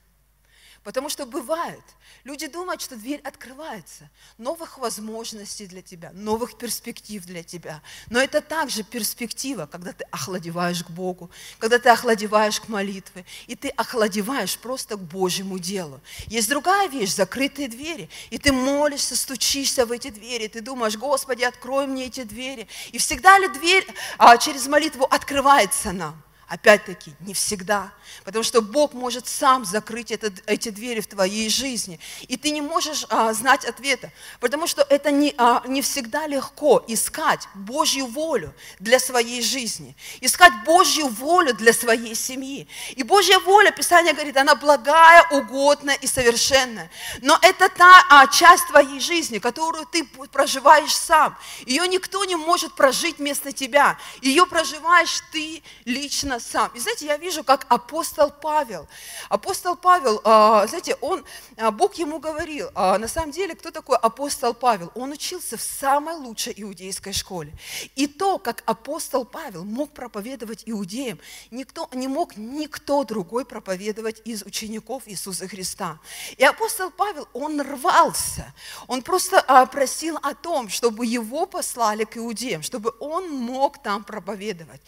Потому 0.86 1.10
что 1.10 1.26
бывает, 1.26 1.82
люди 2.26 2.46
думают, 2.46 2.80
что 2.80 2.96
дверь 2.96 3.20
открывается, 3.22 4.08
новых 4.38 4.78
возможностей 4.78 5.66
для 5.66 5.82
тебя, 5.82 6.12
новых 6.14 6.60
перспектив 6.60 7.26
для 7.26 7.42
тебя. 7.42 7.82
Но 8.12 8.22
это 8.22 8.40
также 8.40 8.84
перспектива, 8.84 9.66
когда 9.66 9.94
ты 9.94 10.06
охладеваешь 10.12 10.84
к 10.84 10.92
Богу, 10.92 11.32
когда 11.58 11.80
ты 11.80 11.90
охладеваешь 11.90 12.62
к 12.62 12.68
молитве, 12.68 13.26
и 13.48 13.56
ты 13.56 13.70
охладеваешь 13.70 14.60
просто 14.60 14.96
к 14.96 15.02
Божьему 15.02 15.58
делу. 15.58 16.00
Есть 16.28 16.50
другая 16.50 16.88
вещь, 16.88 17.16
закрытые 17.16 17.68
двери, 17.68 18.08
и 18.30 18.38
ты 18.38 18.52
молишься, 18.52 19.16
стучишься 19.16 19.88
в 19.88 19.92
эти 19.92 20.12
двери, 20.12 20.48
ты 20.48 20.62
думаешь, 20.62 20.98
Господи, 20.98 21.42
открой 21.42 21.88
мне 21.88 22.06
эти 22.06 22.22
двери. 22.22 22.68
И 22.92 23.00
всегда 23.00 23.40
ли 23.40 23.48
дверь 23.48 23.88
а, 24.20 24.38
через 24.38 24.68
молитву 24.68 25.06
открывается 25.06 25.94
нам? 25.94 26.22
Опять-таки, 26.48 27.12
не 27.22 27.34
всегда. 27.34 27.92
Потому 28.24 28.44
что 28.44 28.62
Бог 28.62 28.94
может 28.94 29.28
сам 29.28 29.66
закрыть 29.66 30.12
это, 30.12 30.32
эти 30.46 30.70
двери 30.70 31.00
в 31.02 31.08
твоей 31.08 31.50
жизни. 31.50 32.00
И 32.28 32.38
ты 32.38 32.52
не 32.52 32.62
можешь 32.62 33.08
а, 33.10 33.34
знать 33.34 33.66
ответа. 33.66 34.12
Потому 34.40 34.68
что 34.68 34.86
это 34.88 35.10
не, 35.10 35.34
а, 35.40 35.64
не 35.66 35.82
всегда 35.82 36.28
легко 36.28 36.86
искать 36.88 37.48
Божью 37.56 38.06
волю 38.06 38.54
для 38.80 39.00
своей 39.00 39.42
жизни. 39.42 39.96
Искать 40.22 40.54
Божью 40.66 41.08
волю 41.08 41.56
для 41.56 41.74
своей 41.74 42.14
семьи. 42.14 42.68
И 42.92 43.02
Божья 43.02 43.40
воля, 43.40 43.72
Писание 43.72 44.14
говорит, 44.14 44.38
она 44.38 44.54
благая, 44.54 45.28
угодная 45.32 45.96
и 45.96 46.06
совершенная. 46.06 46.92
Но 47.24 47.40
это 47.42 47.70
та 47.70 48.06
а, 48.10 48.28
часть 48.28 48.68
твоей 48.68 49.00
жизни, 49.00 49.40
которую 49.40 49.88
ты 49.88 50.06
проживаешь 50.32 50.96
сам. 50.96 51.36
Ее 51.66 51.88
никто 51.88 52.24
не 52.24 52.36
может 52.36 52.76
прожить 52.76 53.18
вместо 53.18 53.52
тебя. 53.52 53.98
Ее 54.22 54.46
проживаешь 54.46 55.24
ты 55.32 55.64
лично 55.86 56.35
именно 56.36 56.40
сам. 56.40 56.72
И 56.76 56.80
знаете, 56.80 57.06
я 57.06 57.18
вижу, 57.18 57.44
как 57.44 57.66
апостол 57.70 58.32
Павел. 58.32 58.88
Апостол 59.30 59.76
Павел, 59.76 60.22
а, 60.24 60.68
знаете, 60.68 60.96
он, 61.02 61.24
а, 61.58 61.72
Бог 61.72 61.96
ему 61.96 62.20
говорил, 62.20 62.70
а, 62.76 62.98
на 62.98 63.08
самом 63.08 63.32
деле, 63.32 63.56
кто 63.56 63.72
такой 63.72 63.98
апостол 63.98 64.54
Павел? 64.54 64.92
Он 64.96 65.12
учился 65.12 65.58
в 65.58 65.62
самой 65.62 66.16
лучшей 66.16 66.54
иудейской 66.58 67.14
школе. 67.14 67.54
И 67.96 68.08
то, 68.08 68.38
как 68.38 68.64
апостол 68.66 69.26
Павел 69.26 69.64
мог 69.64 69.92
проповедовать 69.92 70.64
иудеям, 70.66 71.20
никто, 71.52 71.90
не 71.94 72.08
мог 72.08 72.38
никто 72.38 73.04
другой 73.04 73.46
проповедовать 73.46 74.22
из 74.26 74.44
учеников 74.44 75.04
Иисуса 75.06 75.48
Христа. 75.48 76.00
И 76.38 76.44
апостол 76.44 76.92
Павел, 76.92 77.28
он 77.34 77.62
рвался, 77.62 78.54
он 78.88 79.02
просто 79.02 79.42
просил 79.72 80.18
о 80.22 80.34
том, 80.34 80.70
чтобы 80.70 81.06
его 81.06 81.46
послали 81.46 82.04
к 82.04 82.18
иудеям, 82.18 82.62
чтобы 82.62 82.94
он 83.00 83.30
мог 83.30 83.82
там 83.82 84.04
проповедовать. 84.04 84.82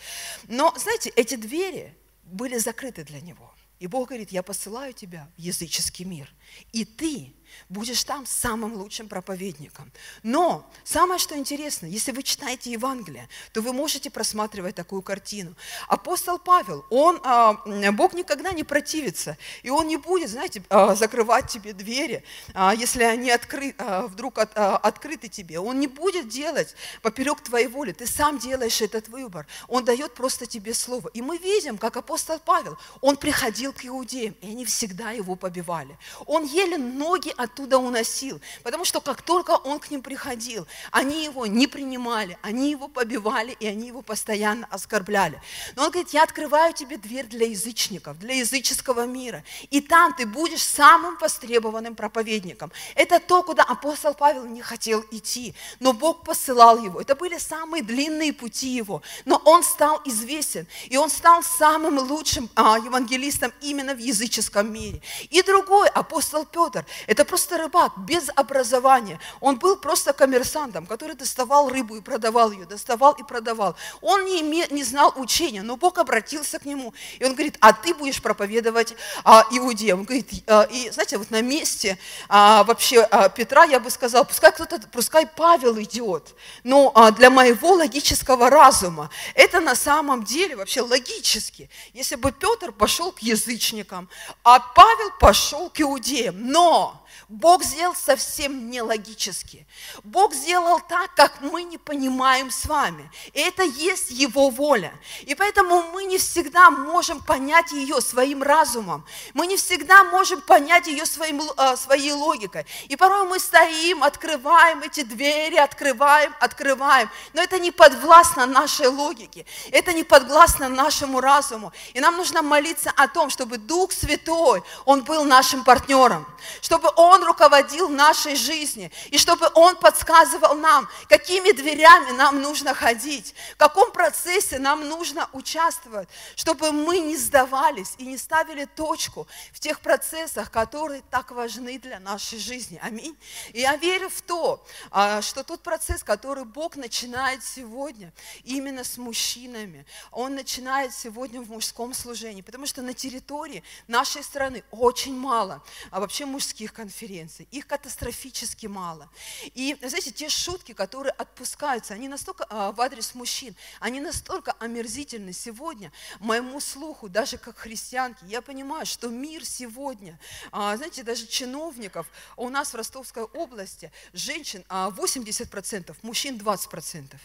Но, 0.48 0.74
знаете, 0.78 1.10
эти 1.16 1.37
двери 1.38 1.96
были 2.24 2.58
закрыты 2.58 3.04
для 3.04 3.22
него. 3.22 3.54
И 3.80 3.88
Бог 3.88 4.10
говорит, 4.10 4.32
я 4.32 4.44
посылаю 4.44 4.94
тебя 4.94 5.30
в 5.38 5.40
языческий 5.40 6.04
мир. 6.04 6.34
И 6.74 6.84
ты 6.84 7.34
будешь 7.70 8.04
там 8.04 8.26
самым 8.26 8.74
лучшим 8.74 9.08
проповедником. 9.08 9.92
Но 10.24 10.70
самое, 10.84 11.20
что 11.20 11.38
интересно, 11.38 11.86
если 11.86 12.12
вы 12.12 12.24
читаете 12.24 12.72
Евангелие, 12.72 13.28
то 13.54 13.62
вы 13.62 13.74
можете 13.74 14.10
просматривать 14.10 14.76
такую 14.76 15.02
картину. 15.02 15.56
Апостол 15.88 16.40
Павел, 16.40 16.86
он, 16.90 17.20
а, 17.24 17.54
Бог 17.92 18.14
никогда 18.14 18.52
не 18.52 18.64
противится, 18.64 19.38
и 19.64 19.70
он 19.70 19.88
не 19.88 19.98
будет, 19.98 20.30
знаете, 20.30 20.64
а, 20.70 20.96
закрывать 20.96 21.48
тебе 21.48 21.74
двери, 21.74 22.24
а, 22.54 22.74
если 22.74 23.04
они 23.04 23.32
откры, 23.32 23.76
вдруг 23.78 24.38
от, 24.38 24.56
открыты 24.56 25.28
тебе. 25.28 25.60
Он 25.60 25.80
не 25.80 25.88
будет 25.88 26.28
делать 26.28 26.76
поперек 27.02 27.42
твоей 27.42 27.68
воли, 27.68 27.92
ты 27.92 28.08
сам 28.08 28.40
делаешь 28.40 28.82
этот 28.82 29.08
выбор. 29.08 29.48
Он 29.68 29.84
дает 29.86 30.14
просто 30.14 30.46
тебе 30.46 30.74
слово. 30.74 31.10
И 31.14 31.22
мы 31.22 31.38
видим, 31.38 31.78
как 31.78 31.98
апостол 31.98 32.40
Павел, 32.40 32.78
он 33.02 33.18
приходил 33.18 33.74
к 33.74 33.86
иудеям, 33.86 34.36
и 34.42 34.48
они 34.52 34.66
всегда 34.66 35.12
его 35.12 35.36
побивали. 35.36 35.98
Он 36.26 36.46
еле 36.46 36.78
ноги 36.78 37.34
оттуда 37.38 37.78
уносил, 37.78 38.42
потому 38.64 38.86
что 38.86 39.02
как 39.02 39.22
только 39.22 39.52
он 39.52 39.80
к 39.80 39.90
ним 39.92 40.02
приходил, 40.02 40.68
они 40.92 41.24
его 41.24 41.46
не 41.46 41.68
принимали, 41.68 42.38
они 42.42 42.72
его 42.72 42.88
побивали, 42.88 43.56
и 43.60 43.68
они 43.68 43.88
его 43.88 44.02
постоянно 44.02 44.68
оскорбляли. 44.70 45.42
Но 45.76 45.86
он 45.86 45.92
говорит, 45.92 46.14
я 46.14 46.24
открываю 46.24 46.74
тебе 46.74 46.98
дверь 46.98 47.26
для 47.26 47.48
язычников, 47.48 48.20
для 48.20 48.36
языческого 48.36 49.06
мира, 49.06 49.44
и 49.70 49.82
там 49.82 50.14
ты 50.14 50.26
будешь 50.26 50.64
самым 50.64 51.18
востребованным 51.18 51.96
проповедником. 51.96 52.72
Это 52.96 53.20
то, 53.20 53.44
куда 53.44 53.64
апостол 53.64 54.14
Павел 54.14 54.46
не 54.46 54.62
хотел 54.62 55.06
идти, 55.12 55.54
но 55.80 55.94
Бог 55.94 56.24
посылал 56.24 56.84
его. 56.84 57.00
Это 57.00 57.16
были 57.16 57.38
самые 57.38 57.84
длинные 57.84 58.34
пути 58.34 58.70
его, 58.70 59.02
но 59.26 59.42
он 59.46 59.64
стал 59.64 60.02
известен, 60.06 60.68
и 60.88 60.98
он 60.98 61.10
стал 61.10 61.44
самым 61.44 62.00
лучшим 62.00 62.50
а, 62.56 62.78
евангелистом 62.78 63.54
именно 63.62 63.94
в 63.94 64.00
языческом 64.00 64.72
мире. 64.72 65.02
И 65.30 65.42
другой, 65.44 65.88
апостол 65.90 66.46
Петр, 66.46 66.86
это 67.08 67.26
просто 67.28 67.58
рыбак, 67.58 67.94
без 67.98 68.30
образования. 68.36 69.20
Он 69.40 69.58
был 69.58 69.76
просто 69.76 70.14
коммерсантом, 70.14 70.86
который 70.86 71.16
доставал 71.16 71.70
рыбу 71.70 71.96
и 71.96 72.02
продавал 72.02 72.52
ее, 72.52 72.66
доставал 72.66 73.14
и 73.14 73.24
продавал. 73.24 73.76
Он 74.02 74.26
не, 74.26 74.42
име, 74.42 74.68
не 74.72 74.84
знал 74.84 75.14
учения, 75.16 75.62
но 75.62 75.78
Бог 75.78 75.98
обратился 75.98 76.60
к 76.60 76.66
нему, 76.66 76.94
и 77.20 77.26
он 77.26 77.34
говорит, 77.34 77.58
а 77.60 77.74
ты 77.74 77.94
будешь 77.94 78.22
проповедовать 78.22 78.96
а, 79.24 79.46
иудеям. 79.52 80.00
Он 80.00 80.06
говорит, 80.06 80.30
а, 80.48 80.64
и 80.64 80.90
знаете, 80.90 81.18
вот 81.18 81.30
на 81.32 81.42
месте 81.42 81.98
а, 82.30 82.64
вообще 82.64 83.02
а, 83.02 83.30
Петра 83.30 83.66
я 83.66 83.80
бы 83.80 83.90
сказал, 83.90 84.26
пускай 84.26 84.52
кто-то, 84.52 84.80
пускай 84.92 85.28
Павел 85.28 85.80
идет, 85.80 86.36
но 86.64 86.92
а, 86.96 87.12
для 87.12 87.30
моего 87.30 87.74
логического 87.74 88.50
разума 88.50 89.10
это 89.34 89.60
на 89.60 89.76
самом 89.76 90.24
деле 90.24 90.56
вообще 90.56 90.82
логически. 90.82 91.70
Если 91.94 92.16
бы 92.16 92.32
Петр 92.32 92.72
пошел 92.72 93.12
к 93.12 93.20
язычникам, 93.20 94.10
а 94.44 94.60
Павел 94.60 95.12
пошел 95.20 95.70
к 95.70 95.82
иудеям, 95.82 96.50
но 96.50 97.06
Бог 97.30 97.62
сделал 97.62 97.94
совсем 97.94 98.70
нелогически. 98.70 99.68
Бог 100.06 100.34
сделал 100.34 100.80
так, 100.80 101.14
как 101.14 101.42
мы 101.42 101.64
не 101.64 101.78
понимаем 101.78 102.50
с 102.50 102.66
вами. 102.66 103.12
И 103.34 103.42
это 103.42 103.64
есть 103.64 104.12
Его 104.12 104.50
воля. 104.50 104.94
И 105.24 105.36
поэтому 105.36 105.82
мы 105.92 106.06
не 106.06 106.20
всегда 106.20 106.70
можем 106.70 107.22
понять 107.22 107.74
ее 107.74 108.00
своим 108.00 108.44
разумом. 108.44 109.06
Мы 109.34 109.48
не 109.48 109.58
всегда 109.58 110.06
можем 110.06 110.40
понять 110.40 110.88
ее 110.88 111.06
своим, 111.06 111.42
э, 111.42 111.76
своей 111.76 112.14
логикой. 112.14 112.66
И 112.88 112.96
порой 112.96 113.28
мы 113.28 113.40
стоим, 113.40 114.04
открываем 114.04 114.82
эти 114.84 115.04
двери, 115.04 115.58
открываем, 115.58 116.34
открываем. 116.40 117.10
Но 117.34 117.42
это 117.44 117.60
не 117.60 117.72
подвластно 117.72 118.46
нашей 118.46 118.88
логике. 118.88 119.46
Это 119.72 119.92
не 119.92 120.06
подвластно 120.06 120.70
нашему 120.70 121.20
разуму. 121.20 121.74
И 121.94 122.00
нам 122.00 122.16
нужно 122.16 122.42
молиться 122.42 122.90
о 122.96 123.10
том, 123.10 123.30
чтобы 123.30 123.58
Дух 123.58 123.92
Святой, 123.92 124.64
Он 124.86 125.04
был 125.04 125.26
нашим 125.26 125.66
партнером. 125.66 126.26
Чтобы 126.62 126.90
Он 126.96 127.17
он 127.18 127.24
руководил 127.24 127.90
нашей 127.90 128.36
жизнью, 128.36 128.92
и 129.10 129.18
чтобы 129.18 129.50
Он 129.56 129.76
подсказывал 129.76 130.56
нам, 130.56 130.88
какими 131.10 131.52
дверями 131.52 132.12
нам 132.12 132.42
нужно 132.42 132.74
ходить, 132.74 133.34
в 133.54 133.58
каком 133.58 133.92
процессе 133.92 134.60
нам 134.60 134.88
нужно 134.88 135.28
участвовать, 135.34 136.08
чтобы 136.36 136.72
мы 136.72 137.00
не 137.00 137.18
сдавались 137.18 137.96
и 137.98 138.06
не 138.06 138.18
ставили 138.18 138.66
точку 138.66 139.28
в 139.52 139.60
тех 139.60 139.80
процессах, 139.80 140.52
которые 140.52 141.02
так 141.10 141.32
важны 141.32 141.80
для 141.80 142.00
нашей 142.00 142.40
жизни. 142.40 142.80
Аминь. 142.84 143.18
И 143.54 143.62
я 143.62 143.76
верю 143.76 144.10
в 144.10 144.22
то, 144.22 144.64
а, 144.92 145.22
что 145.22 145.44
тот 145.44 145.62
процесс, 145.62 146.04
который 146.04 146.46
Бог 146.46 146.76
начинает 146.76 147.44
сегодня 147.44 148.14
именно 148.44 148.84
с 148.84 148.98
мужчинами, 148.98 149.86
Он 150.12 150.36
начинает 150.36 150.94
сегодня 150.94 151.42
в 151.42 151.50
мужском 151.50 151.94
служении, 151.94 152.42
потому 152.42 152.68
что 152.68 152.82
на 152.82 152.94
территории 152.94 153.64
нашей 153.88 154.24
страны 154.24 154.64
очень 154.72 155.18
мало 155.18 155.64
а 155.90 156.00
вообще 156.00 156.26
мужских 156.26 156.74
конференций 156.74 157.07
конференций, 157.08 157.48
их 157.52 157.68
катастрофически 157.68 158.68
мало. 158.68 159.10
И, 159.56 159.78
знаете, 159.82 160.12
те 160.12 160.30
шутки, 160.30 160.74
которые 160.74 161.12
отпускаются, 161.12 161.94
они 161.94 162.08
настолько 162.08 162.46
а, 162.50 162.72
в 162.72 162.82
адрес 162.82 163.16
мужчин, 163.16 163.56
они 163.80 164.00
настолько 164.00 164.54
омерзительны 164.60 165.34
сегодня 165.34 165.92
моему 166.20 166.60
слуху, 166.60 167.10
даже 167.10 167.38
как 167.38 167.58
христианки. 167.58 168.26
Я 168.26 168.42
понимаю, 168.42 168.86
что 168.86 169.10
мир 169.10 169.46
сегодня, 169.46 170.20
а, 170.52 170.76
знаете, 170.76 171.04
даже 171.04 171.28
чиновников, 171.28 172.08
у 172.36 172.50
нас 172.50 172.74
в 172.74 172.76
Ростовской 172.76 173.24
области 173.24 173.92
женщин 174.14 174.64
а, 174.68 174.90
80%, 174.90 175.96
мужчин 176.02 176.38
20%. 176.38 177.16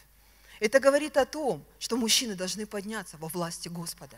Это 0.60 0.78
говорит 0.78 1.16
о 1.16 1.24
том, 1.24 1.64
что 1.80 1.96
мужчины 1.96 2.36
должны 2.36 2.66
подняться 2.66 3.16
во 3.16 3.28
власти 3.28 3.68
Господа. 3.68 4.16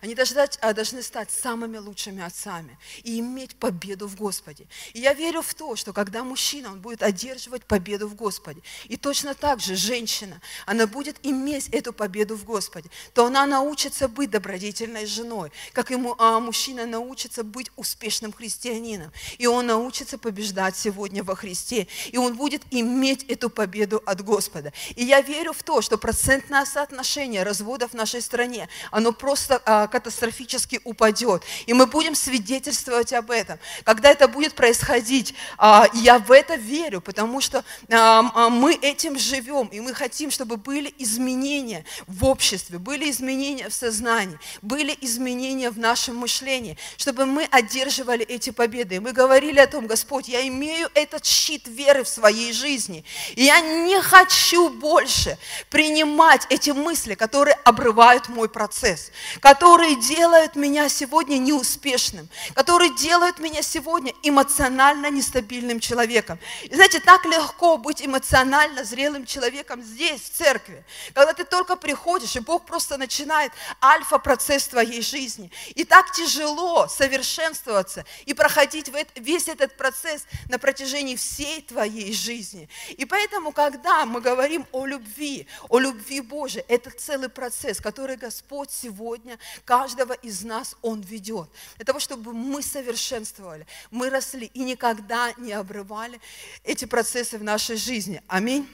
Они 0.00 0.14
должны, 0.14 0.40
а, 0.60 0.72
должны 0.72 1.02
стать 1.02 1.30
самыми 1.30 1.78
лучшими 1.78 2.22
отцами 2.22 2.78
и 3.02 3.20
иметь 3.20 3.56
победу 3.56 4.06
в 4.06 4.16
Господе. 4.16 4.66
И 4.92 5.00
я 5.00 5.14
верю 5.14 5.42
в 5.42 5.54
то, 5.54 5.76
что 5.76 5.92
когда 5.92 6.24
мужчина, 6.24 6.72
он 6.72 6.80
будет 6.80 7.02
одерживать 7.02 7.64
победу 7.64 8.08
в 8.08 8.14
Господе, 8.14 8.62
и 8.84 8.96
точно 8.96 9.34
так 9.34 9.60
же 9.60 9.76
женщина, 9.76 10.40
она 10.66 10.86
будет 10.86 11.16
иметь 11.22 11.68
эту 11.68 11.92
победу 11.92 12.36
в 12.36 12.44
Господе, 12.44 12.90
то 13.14 13.26
она 13.26 13.46
научится 13.46 14.08
быть 14.08 14.30
добродетельной 14.30 15.06
женой, 15.06 15.52
как 15.72 15.90
ему 15.90 16.14
а, 16.18 16.40
мужчина 16.40 16.86
научится 16.86 17.42
быть 17.42 17.70
успешным 17.76 18.32
христианином, 18.32 19.12
и 19.38 19.46
он 19.46 19.66
научится 19.66 20.18
побеждать 20.18 20.76
сегодня 20.76 21.22
во 21.22 21.36
Христе, 21.36 21.86
и 22.10 22.18
он 22.18 22.36
будет 22.36 22.62
иметь 22.70 23.24
эту 23.24 23.50
победу 23.50 24.02
от 24.06 24.22
Господа. 24.22 24.72
И 24.96 25.04
я 25.04 25.20
верю 25.20 25.52
в 25.52 25.62
то, 25.62 25.82
что 25.82 25.98
процентное 25.98 26.64
соотношение 26.64 27.42
разводов 27.42 27.92
в 27.92 27.94
нашей 27.94 28.22
стране, 28.22 28.68
оно 28.90 29.12
просто 29.12 29.60
катастрофически 29.90 30.80
упадет. 30.84 31.42
И 31.66 31.72
мы 31.72 31.86
будем 31.86 32.14
свидетельствовать 32.14 33.12
об 33.12 33.30
этом. 33.30 33.58
Когда 33.84 34.10
это 34.10 34.28
будет 34.28 34.54
происходить, 34.54 35.34
а, 35.58 35.86
я 35.94 36.18
в 36.18 36.32
это 36.32 36.56
верю, 36.56 37.00
потому 37.00 37.40
что 37.40 37.64
а, 37.90 38.48
мы 38.50 38.74
этим 38.74 39.18
живем, 39.18 39.68
и 39.68 39.80
мы 39.80 39.94
хотим, 39.94 40.30
чтобы 40.30 40.56
были 40.56 40.92
изменения 40.98 41.84
в 42.06 42.24
обществе, 42.24 42.78
были 42.78 43.10
изменения 43.10 43.68
в 43.68 43.74
сознании, 43.74 44.38
были 44.62 44.96
изменения 45.00 45.70
в 45.70 45.78
нашем 45.78 46.16
мышлении, 46.16 46.76
чтобы 46.96 47.26
мы 47.26 47.44
одерживали 47.50 48.24
эти 48.24 48.50
победы. 48.50 48.96
И 48.96 48.98
мы 48.98 49.12
говорили 49.12 49.58
о 49.60 49.66
том, 49.66 49.86
Господь, 49.86 50.28
я 50.28 50.46
имею 50.48 50.88
этот 50.94 51.24
щит 51.24 51.66
веры 51.66 52.04
в 52.04 52.08
своей 52.08 52.52
жизни, 52.52 53.04
и 53.34 53.44
я 53.44 53.60
не 53.60 54.00
хочу 54.02 54.68
больше 54.70 55.38
принимать 55.70 56.46
эти 56.50 56.70
мысли, 56.70 57.14
которые 57.14 57.54
обрывают 57.64 58.28
мой 58.28 58.48
процесс, 58.48 59.10
которые 59.40 59.59
которые 59.60 59.96
делают 59.96 60.56
меня 60.56 60.88
сегодня 60.88 61.36
неуспешным, 61.36 62.30
которые 62.54 62.96
делают 62.96 63.40
меня 63.40 63.60
сегодня 63.60 64.14
эмоционально 64.22 65.10
нестабильным 65.10 65.80
человеком. 65.80 66.38
И 66.62 66.74
знаете, 66.74 66.98
так 66.98 67.26
легко 67.26 67.76
быть 67.76 68.00
эмоционально 68.02 68.84
зрелым 68.84 69.26
человеком 69.26 69.82
здесь, 69.82 70.22
в 70.22 70.30
церкви, 70.30 70.82
когда 71.12 71.34
ты 71.34 71.44
только 71.44 71.76
приходишь, 71.76 72.36
и 72.36 72.40
Бог 72.40 72.64
просто 72.64 72.96
начинает 72.96 73.52
альфа-процесс 73.84 74.66
твоей 74.66 75.02
жизни. 75.02 75.52
И 75.74 75.84
так 75.84 76.10
тяжело 76.12 76.88
совершенствоваться 76.88 78.06
и 78.24 78.32
проходить 78.32 78.90
весь 79.14 79.46
этот 79.46 79.76
процесс 79.76 80.24
на 80.48 80.58
протяжении 80.58 81.16
всей 81.16 81.60
твоей 81.60 82.14
жизни. 82.14 82.66
И 82.96 83.04
поэтому, 83.04 83.52
когда 83.52 84.06
мы 84.06 84.22
говорим 84.22 84.66
о 84.72 84.86
любви, 84.86 85.46
о 85.68 85.78
любви 85.78 86.22
Божией, 86.22 86.64
это 86.66 86.88
целый 86.88 87.28
процесс, 87.28 87.78
который 87.78 88.16
Господь 88.16 88.70
сегодня 88.70 89.38
каждого 89.64 90.12
из 90.12 90.42
нас 90.42 90.76
Он 90.82 91.00
ведет. 91.00 91.48
Для 91.76 91.84
того, 91.84 92.00
чтобы 92.00 92.32
мы 92.32 92.62
совершенствовали, 92.62 93.66
мы 93.90 94.10
росли 94.10 94.46
и 94.46 94.60
никогда 94.60 95.32
не 95.36 95.52
обрывали 95.52 96.20
эти 96.64 96.84
процессы 96.84 97.38
в 97.38 97.42
нашей 97.42 97.76
жизни. 97.76 98.22
Аминь. 98.26 98.68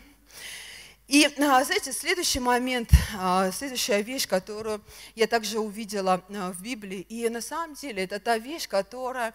И, 1.08 1.24
а, 1.24 1.62
знаете, 1.62 1.92
следующий 1.92 2.40
момент, 2.40 2.90
а, 3.16 3.52
следующая 3.52 4.02
вещь, 4.02 4.26
которую 4.26 4.80
я 5.14 5.28
также 5.28 5.60
увидела 5.60 6.20
а, 6.30 6.50
в 6.50 6.60
Библии, 6.60 7.06
и 7.08 7.28
на 7.28 7.40
самом 7.40 7.76
деле 7.76 8.02
это 8.02 8.18
та 8.18 8.38
вещь, 8.38 8.66
которая, 8.66 9.32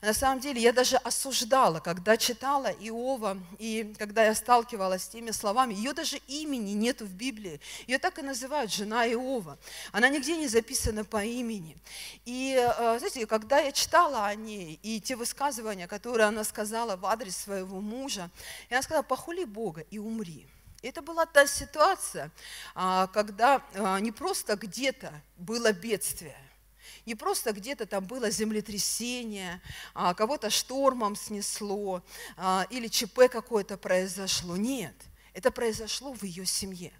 на 0.00 0.14
самом 0.14 0.40
деле, 0.40 0.60
я 0.60 0.72
даже 0.72 0.96
осуждала, 0.96 1.78
когда 1.78 2.16
читала 2.16 2.72
Иова, 2.80 3.38
и 3.60 3.94
когда 4.00 4.24
я 4.24 4.34
сталкивалась 4.34 5.04
с 5.04 5.08
теми 5.08 5.30
словами, 5.30 5.74
ее 5.74 5.92
даже 5.92 6.16
имени 6.26 6.72
нету 6.72 7.06
в 7.06 7.12
Библии, 7.12 7.60
ее 7.86 8.00
так 8.00 8.18
и 8.18 8.22
называют 8.22 8.72
жена 8.72 9.06
Иова, 9.06 9.58
она 9.92 10.08
нигде 10.08 10.36
не 10.36 10.48
записана 10.48 11.04
по 11.04 11.24
имени. 11.24 11.76
И, 12.24 12.54
знаете, 12.98 13.26
когда 13.26 13.60
я 13.60 13.70
читала 13.70 14.26
о 14.26 14.34
ней, 14.34 14.80
и 14.82 15.00
те 15.00 15.14
высказывания, 15.14 15.86
которые 15.86 16.26
она 16.26 16.42
сказала 16.42 16.96
в 16.96 17.06
адрес 17.06 17.36
своего 17.36 17.80
мужа, 17.80 18.28
и 18.70 18.74
она 18.74 18.82
сказала, 18.82 19.04
похули 19.04 19.44
Бога 19.44 19.82
и 19.88 20.00
умри. 20.00 20.48
Это 20.82 21.00
была 21.00 21.26
та 21.26 21.46
ситуация, 21.46 22.32
а, 22.74 23.06
когда 23.06 23.64
а, 23.74 24.00
не 24.00 24.10
просто 24.10 24.56
где-то 24.56 25.12
было 25.36 25.72
бедствие, 25.72 26.36
не 27.06 27.14
просто 27.14 27.52
где-то 27.52 27.86
там 27.86 28.04
было 28.04 28.30
землетрясение, 28.30 29.62
а, 29.94 30.12
кого-то 30.12 30.50
штормом 30.50 31.14
снесло 31.14 32.02
или 32.70 32.88
ЧП 32.88 33.30
какое-то 33.30 33.76
произошло. 33.76 34.56
Нет, 34.56 34.94
это 35.34 35.52
произошло 35.52 36.12
в 36.12 36.24
ее 36.24 36.46
семье. 36.46 36.92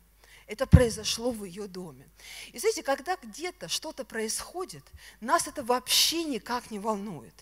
Это 0.53 0.67
произошло 0.67 1.31
в 1.31 1.47
ее 1.47 1.67
доме. 1.67 2.07
И 2.53 2.59
знаете, 2.59 2.83
когда 2.83 3.17
где-то 3.17 3.69
что-то 3.69 4.05
происходит, 4.05 4.85
нас 5.23 5.49
это 5.49 5.65
вообще 5.65 6.25
никак 6.25 6.71
не 6.71 6.79
волнует. 6.79 7.33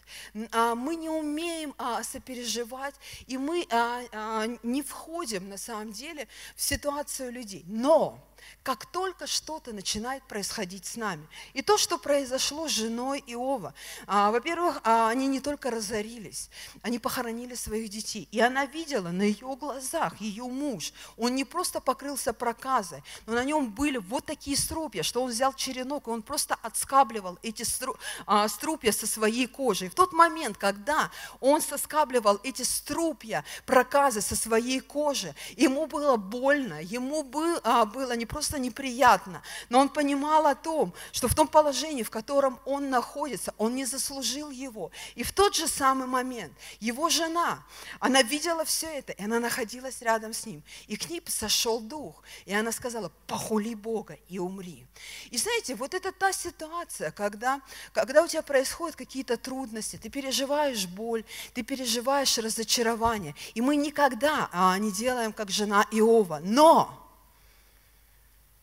А, 0.53 0.77
мы 0.77 0.95
не 0.95 1.09
умеем 1.09 1.75
а, 1.77 2.05
сопереживать, 2.05 2.95
и 3.27 3.37
мы 3.37 3.67
а, 3.73 4.47
не 4.63 4.83
входим 4.83 5.49
на 5.49 5.57
самом 5.57 5.91
деле 5.91 6.29
в 6.55 6.63
ситуацию 6.63 7.33
людей. 7.33 7.65
Но 7.67 8.25
как 8.63 8.87
только 8.87 9.27
что-то 9.27 9.73
начинает 9.73 10.23
происходить 10.25 10.87
с 10.87 10.97
нами. 10.97 11.27
И 11.53 11.63
то, 11.63 11.79
что 11.79 11.99
произошло 11.99 12.69
с 12.69 12.73
женой 12.73 13.23
Иова, 13.27 13.75
а, 14.07 14.31
во-первых, 14.31 14.81
а, 14.85 15.09
они 15.09 15.27
не 15.27 15.41
только 15.41 15.71
разорились, 15.71 16.51
они 16.83 16.99
похоронили 16.99 17.55
своих 17.55 17.89
детей. 17.89 18.29
И 18.31 18.41
она 18.41 18.67
видела 18.67 19.09
на 19.09 19.23
ее 19.23 19.57
глазах, 19.57 20.21
ее 20.21 20.45
муж, 20.45 20.93
он 21.17 21.35
не 21.35 21.45
просто 21.45 21.81
покрылся 21.81 22.33
проказой, 22.33 23.03
но 23.27 23.35
на 23.35 23.45
нем 23.45 23.71
были 23.71 23.99
вот 23.99 24.27
такие 24.27 24.57
струпья, 24.57 25.03
что 25.03 25.23
он 25.23 25.31
взял 25.31 25.53
черенок, 25.53 26.07
и 26.07 26.11
он 26.11 26.23
просто 26.23 26.57
отскабливал 26.63 27.39
эти 27.43 27.63
стру, 27.63 27.97
а, 28.27 28.49
струпья 28.49 28.93
со 28.93 29.07
своей 29.07 29.47
кожи. 29.47 29.87
И 29.87 29.89
в 29.89 29.95
тот 29.95 30.13
момент, 30.13 30.57
когда 30.57 31.11
он 31.41 31.61
соскабливал 31.61 32.41
эти 32.43 32.63
струпья, 32.63 33.45
проказы 33.67 34.21
со 34.21 34.37
своей 34.37 34.81
кожи, 34.81 35.35
ему 35.57 35.87
было 35.87 36.17
больно, 36.17 36.83
ему 36.83 37.23
был, 37.23 37.59
а, 37.63 37.85
было 37.85 38.13
не 38.17 38.27
просто 38.31 38.59
неприятно, 38.59 39.43
но 39.69 39.81
он 39.81 39.89
понимал 39.89 40.47
о 40.47 40.55
том, 40.55 40.95
что 41.13 41.29
в 41.29 41.35
том 41.35 41.49
положении, 41.49 42.05
в 42.05 42.11
котором 42.11 42.61
он 42.65 42.89
находится, 42.89 43.53
он 43.59 43.75
не 43.75 43.85
заслужил 43.85 44.51
его. 44.51 44.93
И 45.17 45.25
в 45.25 45.33
тот 45.33 45.57
же 45.57 45.67
самый 45.67 46.07
момент 46.07 46.53
его 46.79 47.09
жена, 47.09 47.65
она 47.99 48.23
видела 48.23 48.65
все 48.65 48.87
это, 48.87 49.13
и 49.13 49.25
она 49.25 49.41
находилась 49.41 50.01
рядом 50.01 50.33
с 50.33 50.47
ним. 50.47 50.63
И 50.87 50.97
к 50.97 51.11
ней 51.11 51.21
сошел 51.27 51.81
дух, 51.81 52.23
и 52.47 52.55
она 52.55 52.73
сказала, 52.73 53.11
похули 53.27 53.75
Бога 53.75 54.17
и 54.29 54.39
умри. 54.39 54.87
И 55.31 55.37
знаете, 55.37 55.75
вот 55.75 55.93
это 55.95 56.13
та 56.13 56.33
ситуация, 56.33 57.11
когда, 57.11 57.61
когда 57.93 58.23
у 58.23 58.29
тебя 58.29 58.43
происходят 58.43 58.97
какие-то 58.97 59.37
трудности, 59.37 59.97
ты 59.97 60.09
переживаешь 60.09 60.87
боль, 60.87 61.25
ты 61.53 61.63
переживаешь 61.63 62.39
разочарование. 62.39 63.35
И 63.55 63.61
мы 63.61 63.75
никогда 63.75 64.49
а, 64.53 64.79
не 64.79 64.93
делаем, 64.93 65.33
как 65.33 65.51
жена 65.51 65.85
Иова. 65.91 66.41
Но 66.45 67.10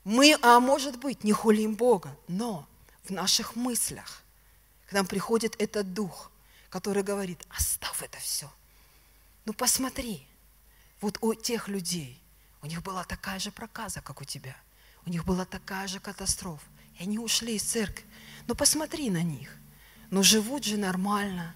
мы, 0.08 0.40
а 0.42 0.62
может 0.62 0.98
быть, 1.00 1.26
не 1.26 1.34
хулим 1.34 1.76
Бога, 1.76 2.18
но 2.30 2.66
в 3.04 3.10
наших 3.10 3.58
мыслях 3.58 4.24
к 4.88 4.94
нам 4.94 5.06
приходит 5.06 5.58
этот 5.60 5.94
дух, 5.94 6.32
который 6.70 7.04
говорит, 7.04 7.46
оставь 7.50 8.02
это 8.02 8.18
все. 8.20 8.50
Ну 9.44 9.52
посмотри, 9.52 10.26
вот 11.02 11.18
у 11.20 11.34
тех 11.34 11.68
людей, 11.68 12.22
у 12.62 12.68
них 12.68 12.84
была 12.84 13.04
такая 13.04 13.38
же 13.40 13.52
проказа, 13.52 14.00
как 14.00 14.22
у 14.22 14.24
тебя. 14.24 14.56
У 15.06 15.10
них 15.10 15.26
была 15.26 15.44
такая 15.44 15.90
же 15.90 16.00
катастрофа. 16.00 16.66
И 16.98 17.04
они 17.04 17.20
ушли 17.20 17.58
из 17.58 17.64
церкви. 17.64 18.06
Ну 18.48 18.56
посмотри 18.56 19.10
на 19.10 19.24
них. 19.24 19.54
Ну 20.10 20.24
живут 20.24 20.64
же 20.64 20.78
нормально. 20.78 21.54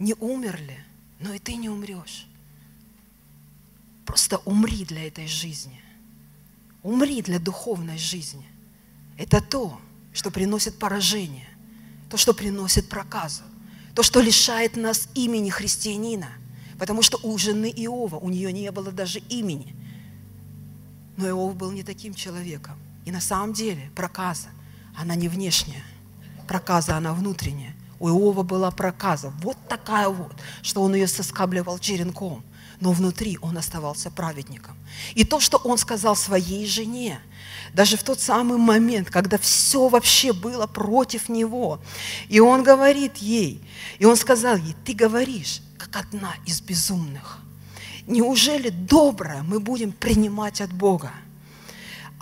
Не 0.00 0.14
умерли, 0.14 0.84
но 1.20 1.34
и 1.34 1.38
ты 1.38 1.54
не 1.54 1.68
умрешь. 1.68 2.26
Просто 4.06 4.38
умри 4.38 4.84
для 4.84 5.06
этой 5.06 5.28
жизни. 5.28 5.81
Умри 6.82 7.22
для 7.22 7.38
духовной 7.38 7.98
жизни. 7.98 8.46
Это 9.16 9.40
то, 9.40 9.80
что 10.12 10.30
приносит 10.30 10.78
поражение, 10.78 11.48
то, 12.10 12.16
что 12.16 12.34
приносит 12.34 12.88
проказу, 12.88 13.42
то, 13.94 14.02
что 14.02 14.20
лишает 14.20 14.76
нас 14.76 15.08
имени 15.14 15.50
христианина. 15.50 16.28
Потому 16.78 17.02
что 17.02 17.18
у 17.22 17.38
жены 17.38 17.70
Иова, 17.70 18.16
у 18.16 18.28
нее 18.28 18.52
не 18.52 18.70
было 18.72 18.90
даже 18.90 19.20
имени. 19.20 19.76
Но 21.16 21.28
Иов 21.28 21.54
был 21.54 21.70
не 21.70 21.84
таким 21.84 22.14
человеком. 22.14 22.76
И 23.04 23.12
на 23.12 23.20
самом 23.20 23.52
деле 23.52 23.90
проказа, 23.94 24.48
она 24.96 25.14
не 25.14 25.28
внешняя. 25.28 25.84
Проказа, 26.48 26.96
она 26.96 27.14
внутренняя. 27.14 27.76
У 28.00 28.08
Иова 28.08 28.42
была 28.42 28.72
проказа, 28.72 29.32
вот 29.42 29.56
такая 29.68 30.08
вот, 30.08 30.34
что 30.62 30.82
он 30.82 30.94
ее 30.94 31.06
соскабливал 31.06 31.78
черенком 31.78 32.42
но 32.82 32.90
внутри 32.90 33.38
он 33.40 33.56
оставался 33.56 34.10
праведником. 34.10 34.76
И 35.14 35.22
то, 35.24 35.38
что 35.38 35.56
он 35.58 35.78
сказал 35.78 36.16
своей 36.16 36.66
жене, 36.66 37.20
даже 37.74 37.96
в 37.96 38.02
тот 38.02 38.18
самый 38.20 38.58
момент, 38.58 39.08
когда 39.08 39.38
все 39.38 39.88
вообще 39.88 40.32
было 40.32 40.66
против 40.66 41.28
него, 41.28 41.78
и 42.28 42.40
он 42.40 42.64
говорит 42.64 43.18
ей, 43.18 43.62
и 44.00 44.04
он 44.04 44.16
сказал 44.16 44.56
ей, 44.56 44.74
ты 44.84 44.94
говоришь, 44.94 45.62
как 45.78 45.94
одна 45.94 46.34
из 46.44 46.60
безумных. 46.60 47.38
Неужели 48.08 48.70
доброе 48.70 49.42
мы 49.44 49.60
будем 49.60 49.92
принимать 49.92 50.60
от 50.60 50.72
Бога, 50.72 51.12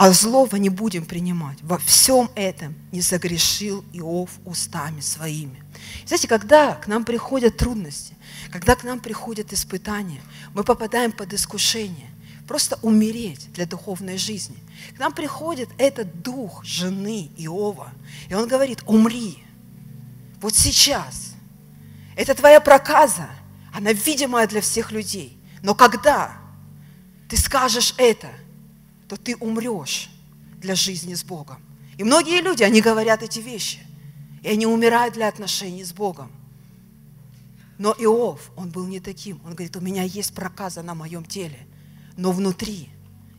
а 0.01 0.13
злого 0.13 0.57
не 0.57 0.71
будем 0.71 1.05
принимать? 1.05 1.59
Во 1.61 1.77
всем 1.77 2.31
этом 2.35 2.75
не 2.91 3.03
согрешил 3.03 3.85
Иов 3.93 4.31
устами 4.47 5.01
своими. 5.01 5.63
Знаете, 6.07 6.27
когда 6.27 6.75
к 6.77 6.87
нам 6.87 7.05
приходят 7.05 7.59
трудности, 7.59 8.17
когда 8.51 8.77
к 8.77 8.83
нам 8.83 9.01
приходят 9.01 9.53
испытания, 9.53 10.23
мы 10.55 10.65
попадаем 10.65 11.13
под 11.13 11.35
искушение, 11.35 12.09
просто 12.49 12.79
умереть 12.81 13.53
для 13.53 13.67
духовной 13.67 14.17
жизни. 14.17 14.57
К 14.97 15.01
нам 15.01 15.13
приходит 15.13 15.69
этот 15.77 16.23
дух 16.23 16.65
жены 16.65 17.31
Иова, 17.37 17.93
и 18.31 18.35
он 18.35 18.49
говорит, 18.49 18.83
умри. 18.87 19.45
Вот 20.41 20.57
сейчас. 20.57 21.35
Это 22.17 22.35
твоя 22.35 22.63
проказа, 22.63 23.29
она 23.71 23.93
видимая 23.93 24.47
для 24.47 24.63
всех 24.63 24.93
людей. 24.93 25.39
Но 25.63 25.75
когда 25.75 26.39
ты 27.29 27.37
скажешь 27.37 27.93
это, 27.99 28.31
то 29.11 29.17
ты 29.17 29.35
умрешь 29.39 30.09
для 30.59 30.77
жизни 30.77 31.15
с 31.15 31.25
Богом. 31.25 31.61
И 31.99 32.05
многие 32.05 32.41
люди, 32.41 32.63
они 32.63 32.81
говорят 32.81 33.25
эти 33.25 33.41
вещи, 33.41 33.81
и 34.41 34.49
они 34.49 34.67
умирают 34.67 35.15
для 35.15 35.27
отношений 35.27 35.83
с 35.83 35.93
Богом. 35.93 36.31
Но 37.77 37.93
Иов, 37.99 38.53
он 38.57 38.71
был 38.71 38.87
не 38.87 39.01
таким. 39.01 39.41
Он 39.45 39.57
говорит, 39.57 39.75
у 39.75 39.81
меня 39.81 40.05
есть 40.05 40.33
проказа 40.33 40.83
на 40.83 40.95
моем 40.95 41.25
теле, 41.25 41.67
но 42.17 42.31
внутри 42.31 42.89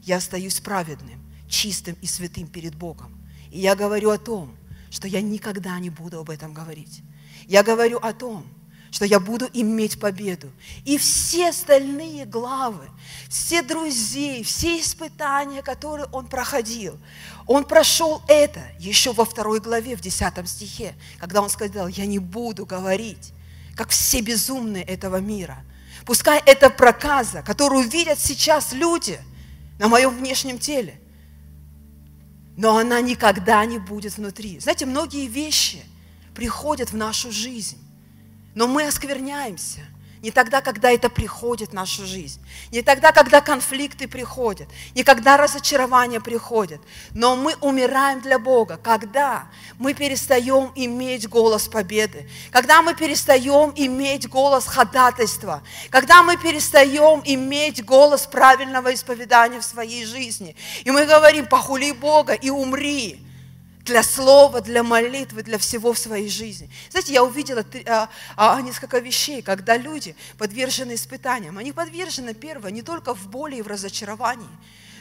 я 0.04 0.18
остаюсь 0.18 0.60
праведным, 0.60 1.22
чистым 1.48 1.96
и 2.02 2.06
святым 2.06 2.48
перед 2.48 2.76
Богом. 2.76 3.18
И 3.50 3.58
я 3.58 3.74
говорю 3.74 4.10
о 4.10 4.18
том, 4.18 4.54
что 4.90 5.08
я 5.08 5.22
никогда 5.22 5.80
не 5.80 5.90
буду 5.90 6.20
об 6.20 6.32
этом 6.32 6.54
говорить. 6.54 7.02
Я 7.48 7.64
говорю 7.64 7.98
о 8.00 8.12
том, 8.12 8.46
что 8.92 9.06
я 9.06 9.20
буду 9.20 9.50
иметь 9.54 10.00
победу. 10.00 10.52
И 10.86 10.98
все 10.98 11.50
остальные 11.50 12.26
главы, 12.26 12.90
все 13.30 13.62
друзей, 13.62 14.44
все 14.44 14.80
испытания, 14.80 15.62
которые 15.62 16.08
он 16.12 16.28
проходил, 16.28 17.00
он 17.48 17.64
прошел 17.64 18.22
это 18.28 18.62
еще 18.78 19.14
во 19.14 19.26
второй 19.26 19.62
главе, 19.62 19.96
в 19.96 20.02
десятом 20.02 20.46
стихе, 20.46 20.94
когда 21.20 21.42
он 21.42 21.50
сказал, 21.50 21.88
я 21.88 22.06
не 22.06 22.20
буду 22.20 22.66
говорить 22.66 23.34
как 23.76 23.90
все 23.90 24.22
безумные 24.22 24.84
этого 24.84 25.18
мира. 25.18 25.64
Пускай 26.06 26.42
это 26.46 26.70
проказа, 26.70 27.42
которую 27.42 27.88
видят 27.88 28.20
сейчас 28.20 28.74
люди 28.74 29.20
на 29.80 29.88
моем 29.88 30.16
внешнем 30.16 30.60
теле, 30.60 31.00
но 32.58 32.78
она 32.78 33.02
никогда 33.02 33.66
не 33.66 33.80
будет 33.80 34.18
внутри. 34.18 34.60
Знаете, 34.60 34.86
многие 34.86 35.28
вещи 35.28 35.84
приходят 36.36 36.92
в 36.92 36.98
нашу 36.98 37.32
жизнь, 37.32 37.78
но 38.56 38.68
мы 38.68 38.88
оскверняемся. 38.88 39.82
не 40.22 40.30
тогда, 40.30 40.62
когда 40.62 40.92
это 40.92 41.10
приходит 41.10 41.72
в 41.72 41.74
нашу 41.74 42.06
жизнь, 42.06 42.40
не 42.72 42.84
тогда, 42.84 43.12
когда 43.12 43.42
конфликты 43.42 44.08
приходят, 44.08 44.70
не 44.94 45.04
когда 45.04 45.36
разочарования 45.36 46.20
приходят, 46.20 46.80
но 47.12 47.36
мы 47.36 47.56
умираем 47.60 48.22
для 48.22 48.38
Бога, 48.38 48.78
когда 48.78 49.46
мы 49.80 49.96
перестаем 49.96 50.72
иметь 50.76 51.28
голос 51.28 51.68
победы, 51.68 52.30
когда 52.52 52.84
мы 52.84 52.94
перестаем 52.94 53.74
иметь 53.76 54.30
голос 54.30 54.68
ходатайства, 54.68 55.64
когда 55.90 56.22
мы 56.22 56.38
перестаем 56.38 57.24
иметь 57.26 57.84
голос 57.84 58.28
правильного 58.28 58.94
исповедания 58.94 59.60
в 59.60 59.66
своей 59.66 60.06
жизни. 60.06 60.56
И 60.84 60.92
мы 60.92 61.08
говорим, 61.08 61.48
похули 61.48 61.94
Бога 61.94 62.34
и 62.34 62.52
умри 62.52 63.26
для 63.84 64.04
слова, 64.04 64.62
для 64.62 64.84
молитвы, 64.84 65.44
для 65.44 65.58
всего 65.58 65.94
в 65.94 66.00
своей 66.00 66.30
жизни. 66.30 66.70
Знаете, 66.90 67.14
я 67.14 67.24
увидела 67.24 67.66
а, 67.88 68.10
а, 68.36 68.62
несколько 68.62 69.00
вещей, 69.00 69.42
когда 69.42 69.78
люди 69.78 70.16
подвержены 70.38 70.96
испытаниям. 70.96 71.58
Они 71.58 71.72
подвержены, 71.72 72.34
первое, 72.34 72.72
не 72.72 72.82
только 72.82 73.14
в 73.14 73.28
боли 73.28 73.58
и 73.58 73.62
в 73.62 73.68
разочаровании, 73.68 74.50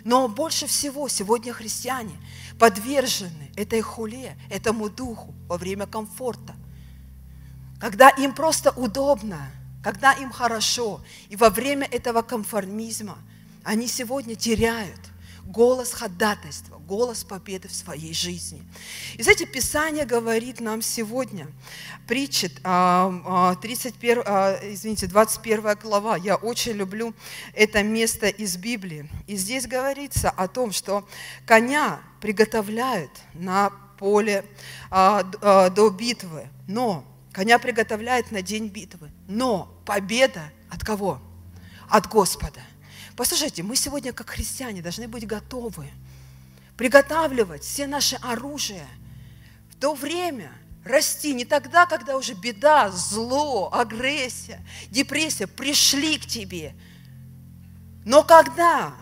но 0.04 0.28
больше 0.28 0.66
всего 0.66 1.08
сегодня 1.08 1.52
христиане 1.52 2.16
подвержены 2.58 3.52
этой 3.56 3.80
хуле, 3.82 4.36
этому 4.48 4.88
духу 4.88 5.34
во 5.46 5.58
время 5.58 5.86
комфорта. 5.86 6.54
Когда 7.78 8.08
им 8.10 8.34
просто 8.34 8.70
удобно, 8.70 9.50
когда 9.82 10.12
им 10.12 10.30
хорошо, 10.30 11.02
и 11.28 11.36
во 11.36 11.50
время 11.50 11.86
этого 11.86 12.22
конформизма 12.22 13.18
они 13.62 13.88
сегодня 13.88 14.34
теряют 14.34 15.09
голос 15.51 15.92
ходатайства, 15.92 16.78
голос 16.78 17.24
победы 17.24 17.68
в 17.68 17.74
своей 17.74 18.14
жизни. 18.14 18.62
И 19.16 19.22
знаете, 19.22 19.46
Писание 19.46 20.05
говорит 20.05 20.61
нам 20.61 20.80
сегодня, 20.80 21.48
притчит 22.07 22.55
31, 22.62 22.62
а, 22.64 24.24
а, 24.26 24.59
извините, 24.62 25.09
21 25.09 25.76
глава, 25.82 26.16
я 26.16 26.36
очень 26.36 26.72
люблю 26.72 27.14
это 27.55 27.82
место 27.82 28.28
из 28.28 28.57
Библии. 28.57 29.11
И 29.26 29.36
здесь 29.36 29.66
говорится 29.66 30.30
о 30.30 30.46
том, 30.46 30.70
что 30.70 31.07
коня 31.46 32.01
приготовляют 32.20 33.11
на 33.34 33.70
поле 33.98 34.44
а, 34.90 35.24
до 35.70 35.90
битвы, 35.90 36.48
но 36.68 37.05
коня 37.32 37.59
приготовляют 37.59 38.30
на 38.30 38.40
день 38.40 38.68
битвы, 38.68 39.11
но 39.26 39.82
победа 39.84 40.53
от 40.70 40.84
кого? 40.84 41.20
От 41.88 42.07
Господа. 42.07 42.61
Послушайте, 43.16 43.62
мы 43.62 43.76
сегодня, 43.76 44.12
как 44.12 44.30
христиане, 44.30 44.82
должны 44.82 45.08
быть 45.08 45.26
готовы 45.26 45.88
приготавливать 46.76 47.62
все 47.62 47.86
наше 47.86 48.16
оружие 48.16 48.86
в 49.70 49.76
то 49.78 49.94
время, 49.94 50.50
расти. 50.84 51.34
Не 51.34 51.44
тогда, 51.44 51.84
когда 51.86 52.16
уже 52.16 52.32
беда, 52.32 52.90
зло, 52.90 53.68
агрессия, 53.72 54.64
депрессия 54.90 55.46
пришли 55.46 56.18
к 56.18 56.26
тебе, 56.26 56.74
но 58.04 58.22
когда? 58.22 58.94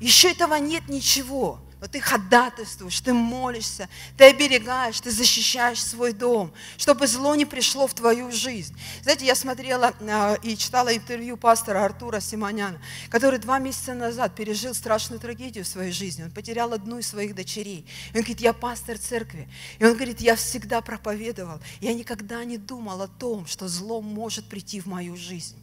Еще 0.00 0.32
этого 0.32 0.54
нет 0.56 0.88
ничего– 0.88 1.60
но 1.80 1.86
ты 1.86 2.00
ходатайствуешь, 2.00 3.00
ты 3.00 3.14
молишься, 3.14 3.88
ты 4.16 4.24
оберегаешь, 4.24 5.00
ты 5.00 5.10
защищаешь 5.10 5.82
свой 5.82 6.12
дом, 6.12 6.52
чтобы 6.76 7.06
зло 7.06 7.34
не 7.34 7.46
пришло 7.46 7.86
в 7.86 7.94
твою 7.94 8.30
жизнь. 8.30 8.76
Знаете, 9.02 9.24
я 9.24 9.34
смотрела 9.34 9.94
э, 9.98 10.36
и 10.42 10.56
читала 10.56 10.94
интервью 10.94 11.38
пастора 11.38 11.84
Артура 11.84 12.20
Симоняна, 12.20 12.80
который 13.08 13.38
два 13.38 13.58
месяца 13.58 13.94
назад 13.94 14.34
пережил 14.34 14.74
страшную 14.74 15.20
трагедию 15.20 15.64
в 15.64 15.68
своей 15.68 15.92
жизни. 15.92 16.24
Он 16.24 16.30
потерял 16.30 16.72
одну 16.74 16.98
из 16.98 17.06
своих 17.06 17.34
дочерей. 17.34 17.86
И 18.12 18.16
он 18.16 18.22
говорит, 18.22 18.40
я 18.40 18.52
пастор 18.52 18.98
церкви. 18.98 19.48
И 19.78 19.84
он 19.84 19.94
говорит, 19.94 20.20
я 20.20 20.36
всегда 20.36 20.82
проповедовал, 20.82 21.60
я 21.80 21.94
никогда 21.94 22.44
не 22.44 22.58
думал 22.58 23.00
о 23.00 23.08
том, 23.08 23.46
что 23.46 23.68
зло 23.68 24.02
может 24.02 24.46
прийти 24.46 24.80
в 24.80 24.86
мою 24.86 25.16
жизнь. 25.16 25.56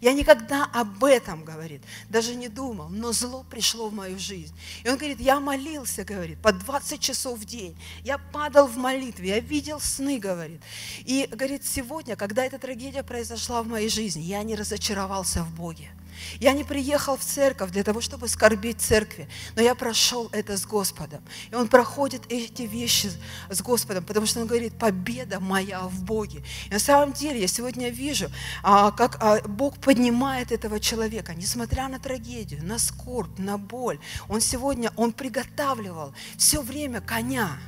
Я 0.00 0.12
никогда 0.12 0.64
об 0.72 1.04
этом, 1.04 1.44
говорит, 1.44 1.82
даже 2.08 2.34
не 2.34 2.48
думал, 2.48 2.88
но 2.88 3.12
зло 3.12 3.44
пришло 3.48 3.88
в 3.88 3.94
мою 3.94 4.18
жизнь. 4.18 4.54
И 4.84 4.88
он 4.88 4.96
говорит, 4.96 5.20
я 5.20 5.40
молился, 5.40 6.04
говорит, 6.04 6.38
по 6.40 6.52
20 6.52 7.00
часов 7.00 7.38
в 7.38 7.44
день. 7.44 7.76
Я 8.04 8.18
падал 8.18 8.66
в 8.66 8.76
молитве, 8.76 9.28
я 9.28 9.40
видел 9.40 9.80
сны, 9.80 10.18
говорит. 10.18 10.60
И, 11.00 11.28
говорит, 11.30 11.64
сегодня, 11.64 12.16
когда 12.16 12.44
эта 12.44 12.58
трагедия 12.58 13.02
произошла 13.02 13.62
в 13.62 13.68
моей 13.68 13.88
жизни, 13.88 14.22
я 14.22 14.42
не 14.42 14.54
разочаровался 14.54 15.42
в 15.42 15.54
Боге. 15.54 15.90
Я 16.38 16.52
не 16.52 16.64
приехал 16.64 17.16
в 17.16 17.24
церковь 17.24 17.70
для 17.70 17.82
того, 17.82 18.00
чтобы 18.00 18.28
скорбить 18.28 18.80
церкви, 18.80 19.28
но 19.56 19.62
я 19.62 19.74
прошел 19.74 20.28
это 20.32 20.56
с 20.56 20.66
Господом. 20.66 21.22
И 21.50 21.54
Он 21.54 21.68
проходит 21.68 22.22
эти 22.28 22.62
вещи 22.62 23.10
с 23.48 23.62
Господом, 23.62 24.04
потому 24.04 24.26
что 24.26 24.40
Он 24.40 24.46
говорит, 24.46 24.78
победа 24.78 25.40
моя 25.40 25.80
в 25.82 26.02
Боге. 26.02 26.42
И 26.66 26.70
на 26.72 26.78
самом 26.78 27.12
деле 27.12 27.40
я 27.40 27.48
сегодня 27.48 27.90
вижу, 27.90 28.30
а, 28.62 28.90
как 28.90 29.18
а, 29.20 29.40
Бог 29.46 29.78
поднимает 29.78 30.52
этого 30.52 30.80
человека, 30.80 31.34
несмотря 31.34 31.88
на 31.88 31.98
трагедию, 31.98 32.64
на 32.64 32.78
скорбь, 32.78 33.38
на 33.38 33.58
боль. 33.58 33.98
Он 34.28 34.40
сегодня, 34.40 34.92
Он 34.96 35.12
приготавливал 35.12 36.14
все 36.36 36.62
время 36.62 37.00
коня. 37.00 37.58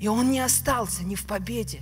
И 0.00 0.06
он 0.06 0.30
не 0.30 0.40
остался 0.40 1.04
ни 1.04 1.14
в 1.14 1.26
победе, 1.26 1.80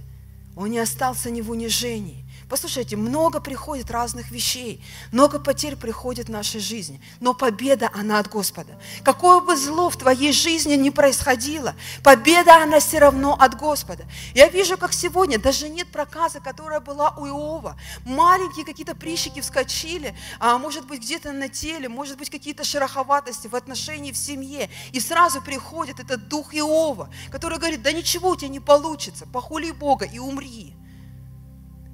он 0.54 0.70
не 0.70 0.78
остался 0.78 1.30
ни 1.30 1.42
в 1.42 1.50
унижении. 1.50 2.24
Послушайте, 2.48 2.94
много 2.94 3.40
приходит 3.40 3.90
разных 3.90 4.30
вещей, 4.30 4.80
много 5.10 5.40
потерь 5.40 5.74
приходит 5.74 6.28
в 6.28 6.30
нашей 6.30 6.60
жизни, 6.60 7.00
но 7.18 7.34
победа, 7.34 7.90
она 7.92 8.20
от 8.20 8.28
Господа. 8.28 8.80
Какое 9.02 9.40
бы 9.40 9.56
зло 9.56 9.90
в 9.90 9.96
твоей 9.96 10.32
жизни 10.32 10.74
ни 10.74 10.90
происходило, 10.90 11.74
победа, 12.04 12.62
она 12.62 12.78
все 12.78 13.00
равно 13.00 13.34
от 13.34 13.56
Господа. 13.58 14.04
Я 14.32 14.46
вижу, 14.46 14.78
как 14.78 14.92
сегодня 14.92 15.40
даже 15.40 15.68
нет 15.68 15.88
проказа, 15.88 16.38
которая 16.38 16.78
была 16.78 17.10
у 17.16 17.26
Иова. 17.26 17.76
Маленькие 18.04 18.64
какие-то 18.64 18.94
прищики 18.94 19.40
вскочили, 19.40 20.16
а 20.38 20.56
может 20.58 20.86
быть 20.86 21.00
где-то 21.00 21.32
на 21.32 21.48
теле, 21.48 21.88
может 21.88 22.16
быть 22.16 22.30
какие-то 22.30 22.62
шероховатости 22.62 23.48
в 23.48 23.56
отношении 23.56 24.12
в 24.12 24.16
семье. 24.16 24.70
И 24.92 25.00
сразу 25.00 25.42
приходит 25.42 25.98
этот 25.98 26.28
дух 26.28 26.54
Иова, 26.54 27.10
который 27.32 27.58
говорит, 27.58 27.82
да 27.82 27.90
ничего 27.90 28.30
у 28.30 28.36
тебя 28.36 28.50
не 28.50 28.60
получится, 28.60 29.26
похули 29.26 29.72
Бога 29.72 30.04
и 30.04 30.20
умри. 30.20 30.76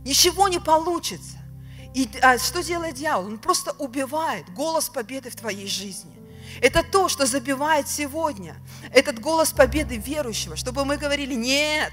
Ничего 0.05 0.48
не 0.48 0.59
получится. 0.59 1.38
И 1.94 2.09
а, 2.22 2.38
что 2.38 2.62
делает 2.62 2.94
дьявол? 2.94 3.26
Он 3.26 3.38
просто 3.38 3.72
убивает 3.72 4.48
голос 4.55 4.88
победы 4.88 5.30
в 5.30 5.36
твоей 5.36 5.66
жизни. 5.66 6.12
Это 6.61 6.82
то, 6.82 7.09
что 7.09 7.26
забивает 7.26 7.88
сегодня 7.88 8.57
этот 8.92 9.20
голос 9.20 9.53
победы 9.53 9.96
верующего, 9.96 10.57
чтобы 10.57 10.84
мы 10.84 10.96
говорили, 10.96 11.34
нет, 11.34 11.92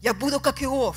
я 0.00 0.14
буду 0.14 0.40
как 0.40 0.62
Иов. 0.62 0.96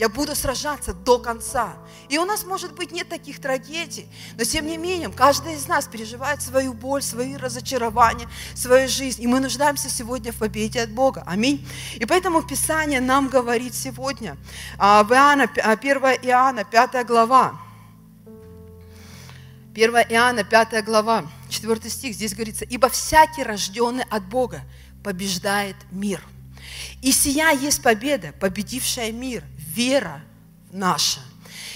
Я 0.00 0.08
буду 0.08 0.34
сражаться 0.34 0.94
до 0.94 1.18
конца. 1.18 1.74
И 2.08 2.16
у 2.16 2.24
нас, 2.24 2.44
может 2.44 2.72
быть, 2.72 2.90
нет 2.90 3.10
таких 3.10 3.38
трагедий, 3.38 4.08
но 4.38 4.44
тем 4.44 4.66
не 4.66 4.78
менее, 4.78 5.10
каждый 5.10 5.56
из 5.56 5.68
нас 5.68 5.86
переживает 5.88 6.40
свою 6.40 6.72
боль, 6.72 7.02
свои 7.02 7.36
разочарования, 7.36 8.26
свою 8.54 8.88
жизнь. 8.88 9.22
И 9.22 9.26
мы 9.26 9.40
нуждаемся 9.40 9.90
сегодня 9.90 10.32
в 10.32 10.36
победе 10.36 10.80
от 10.80 10.90
Бога. 10.90 11.22
Аминь. 11.26 11.68
И 11.96 12.06
поэтому 12.06 12.40
Писание 12.42 13.02
нам 13.02 13.28
говорит 13.28 13.74
сегодня, 13.74 14.38
а, 14.78 15.02
в 15.04 15.12
Иоанна, 15.12 15.44
1 15.44 16.02
а, 16.02 16.14
Иоанна, 16.14 16.64
5 16.64 17.06
глава, 17.06 17.60
1 19.74 19.90
Иоанна, 20.08 20.44
5 20.44 20.82
глава, 20.82 21.26
4 21.50 21.90
стих, 21.90 22.14
здесь 22.14 22.32
говорится, 22.32 22.64
«Ибо 22.64 22.88
всякий, 22.88 23.42
рожденный 23.42 24.04
от 24.08 24.26
Бога, 24.26 24.62
побеждает 25.04 25.76
мир. 25.90 26.22
И 27.02 27.12
сия 27.12 27.50
есть 27.50 27.82
победа, 27.82 28.32
победившая 28.40 29.12
мир, 29.12 29.44
вера 29.76 30.22
наша. 30.72 31.20